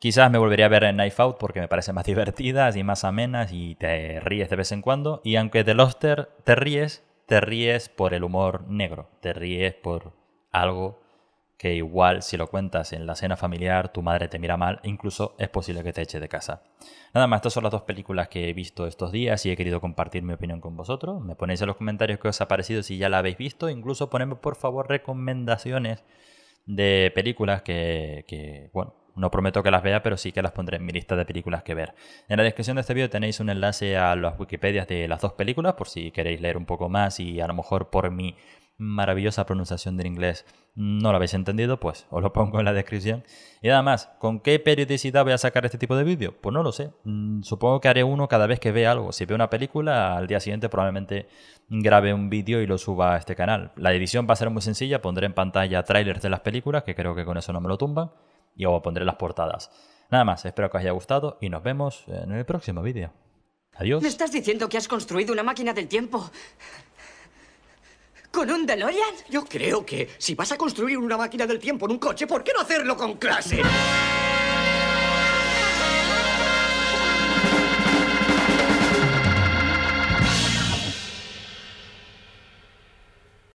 Quizás 0.00 0.32
me 0.32 0.38
volvería 0.38 0.66
a 0.66 0.68
ver 0.68 0.82
en 0.82 0.96
Knife 0.96 1.22
Out 1.22 1.38
porque 1.38 1.60
me 1.60 1.68
parece 1.68 1.92
más 1.92 2.04
divertida 2.06 2.76
y 2.76 2.82
más 2.82 3.04
amenas 3.04 3.52
y 3.52 3.76
te 3.76 4.18
ríes 4.18 4.50
de 4.50 4.56
vez 4.56 4.72
en 4.72 4.82
cuando. 4.82 5.20
Y 5.22 5.36
aunque 5.36 5.62
de 5.62 5.74
Loster 5.74 6.28
te 6.42 6.56
ríes, 6.56 7.04
te 7.26 7.40
ríes 7.40 7.88
por 7.88 8.14
el 8.14 8.24
humor 8.24 8.66
negro, 8.66 9.08
te 9.20 9.32
ríes 9.32 9.74
por 9.74 10.12
algo 10.50 11.03
que 11.64 11.74
igual 11.74 12.20
si 12.20 12.36
lo 12.36 12.48
cuentas 12.48 12.92
en 12.92 13.06
la 13.06 13.14
cena 13.14 13.38
familiar 13.38 13.90
tu 13.90 14.02
madre 14.02 14.28
te 14.28 14.38
mira 14.38 14.58
mal, 14.58 14.80
incluso 14.82 15.34
es 15.38 15.48
posible 15.48 15.82
que 15.82 15.94
te 15.94 16.02
eche 16.02 16.20
de 16.20 16.28
casa. 16.28 16.62
Nada 17.14 17.26
más, 17.26 17.38
estas 17.38 17.54
son 17.54 17.62
las 17.62 17.72
dos 17.72 17.84
películas 17.84 18.28
que 18.28 18.50
he 18.50 18.52
visto 18.52 18.86
estos 18.86 19.12
días 19.12 19.46
y 19.46 19.50
he 19.50 19.56
querido 19.56 19.80
compartir 19.80 20.22
mi 20.22 20.34
opinión 20.34 20.60
con 20.60 20.76
vosotros. 20.76 21.24
Me 21.24 21.36
ponéis 21.36 21.62
en 21.62 21.68
los 21.68 21.76
comentarios 21.76 22.20
qué 22.20 22.28
os 22.28 22.38
ha 22.42 22.48
parecido 22.48 22.82
si 22.82 22.98
ya 22.98 23.08
la 23.08 23.16
habéis 23.16 23.38
visto, 23.38 23.70
incluso 23.70 24.10
ponedme 24.10 24.36
por 24.36 24.56
favor 24.56 24.90
recomendaciones 24.90 26.04
de 26.66 27.10
películas 27.14 27.62
que, 27.62 28.26
que 28.28 28.68
bueno, 28.74 28.92
no 29.16 29.30
prometo 29.30 29.62
que 29.62 29.70
las 29.70 29.82
vea, 29.82 30.02
pero 30.02 30.18
sí 30.18 30.32
que 30.32 30.42
las 30.42 30.52
pondré 30.52 30.76
en 30.76 30.84
mi 30.84 30.92
lista 30.92 31.16
de 31.16 31.24
películas 31.24 31.62
que 31.62 31.74
ver. 31.74 31.94
En 32.28 32.36
la 32.36 32.42
descripción 32.42 32.74
de 32.74 32.82
este 32.82 32.92
vídeo 32.92 33.08
tenéis 33.08 33.40
un 33.40 33.48
enlace 33.48 33.96
a 33.96 34.14
las 34.16 34.38
Wikipedias 34.38 34.86
de 34.86 35.08
las 35.08 35.22
dos 35.22 35.32
películas, 35.32 35.74
por 35.74 35.88
si 35.88 36.10
queréis 36.10 36.42
leer 36.42 36.58
un 36.58 36.66
poco 36.66 36.90
más 36.90 37.20
y 37.20 37.40
a 37.40 37.46
lo 37.46 37.54
mejor 37.54 37.88
por 37.88 38.10
mi 38.10 38.36
maravillosa 38.76 39.46
pronunciación 39.46 39.96
del 39.96 40.06
inglés 40.06 40.44
no 40.76 41.10
lo 41.10 41.16
habéis 41.16 41.34
entendido, 41.34 41.78
pues 41.78 42.06
os 42.10 42.22
lo 42.22 42.32
pongo 42.32 42.58
en 42.58 42.64
la 42.64 42.72
descripción. 42.72 43.22
Y 43.62 43.68
nada 43.68 43.82
más, 43.82 44.10
¿con 44.18 44.40
qué 44.40 44.58
periodicidad 44.58 45.22
voy 45.22 45.32
a 45.32 45.38
sacar 45.38 45.64
este 45.64 45.78
tipo 45.78 45.96
de 45.96 46.02
vídeo? 46.02 46.34
Pues 46.40 46.52
no 46.52 46.62
lo 46.62 46.72
sé. 46.72 46.90
Mm, 47.04 47.42
supongo 47.42 47.80
que 47.80 47.88
haré 47.88 48.02
uno 48.02 48.26
cada 48.26 48.46
vez 48.46 48.58
que 48.58 48.72
vea 48.72 48.90
algo. 48.90 49.12
Si 49.12 49.24
veo 49.24 49.36
una 49.36 49.50
película, 49.50 50.16
al 50.16 50.26
día 50.26 50.40
siguiente 50.40 50.68
probablemente 50.68 51.28
grabe 51.68 52.12
un 52.12 52.28
vídeo 52.28 52.60
y 52.60 52.66
lo 52.66 52.78
suba 52.78 53.14
a 53.14 53.18
este 53.18 53.36
canal. 53.36 53.70
La 53.76 53.92
edición 53.92 54.26
va 54.28 54.32
a 54.32 54.36
ser 54.36 54.50
muy 54.50 54.62
sencilla, 54.62 55.00
pondré 55.00 55.26
en 55.26 55.34
pantalla 55.34 55.84
trailers 55.84 56.22
de 56.22 56.30
las 56.30 56.40
películas, 56.40 56.82
que 56.82 56.96
creo 56.96 57.14
que 57.14 57.24
con 57.24 57.36
eso 57.36 57.52
no 57.52 57.60
me 57.60 57.68
lo 57.68 57.78
tumban, 57.78 58.10
y 58.56 58.64
luego 58.64 58.82
pondré 58.82 59.04
las 59.04 59.16
portadas. 59.16 59.70
Nada 60.10 60.24
más, 60.24 60.44
espero 60.44 60.70
que 60.70 60.76
os 60.76 60.82
haya 60.82 60.92
gustado 60.92 61.38
y 61.40 61.50
nos 61.50 61.62
vemos 61.62 62.04
en 62.08 62.32
el 62.32 62.44
próximo 62.44 62.82
vídeo. 62.82 63.12
Adiós. 63.76 64.02
¿Me 64.02 64.08
estás 64.08 64.30
diciendo 64.30 64.68
que 64.68 64.76
has 64.76 64.86
construido 64.86 65.32
una 65.32 65.42
máquina 65.42 65.72
del 65.72 65.88
tiempo? 65.88 66.30
¿Con 68.34 68.50
un 68.50 68.66
DeLorean? 68.66 69.14
Yo 69.30 69.44
creo 69.44 69.86
que 69.86 70.08
si 70.18 70.34
vas 70.34 70.50
a 70.50 70.56
construir 70.56 70.98
una 70.98 71.16
máquina 71.16 71.46
del 71.46 71.60
tiempo 71.60 71.86
en 71.86 71.92
un 71.92 71.98
coche, 71.98 72.26
¿por 72.26 72.42
qué 72.42 72.50
no 72.52 72.62
hacerlo 72.62 72.96
con 72.96 73.14
clase? 73.14 73.62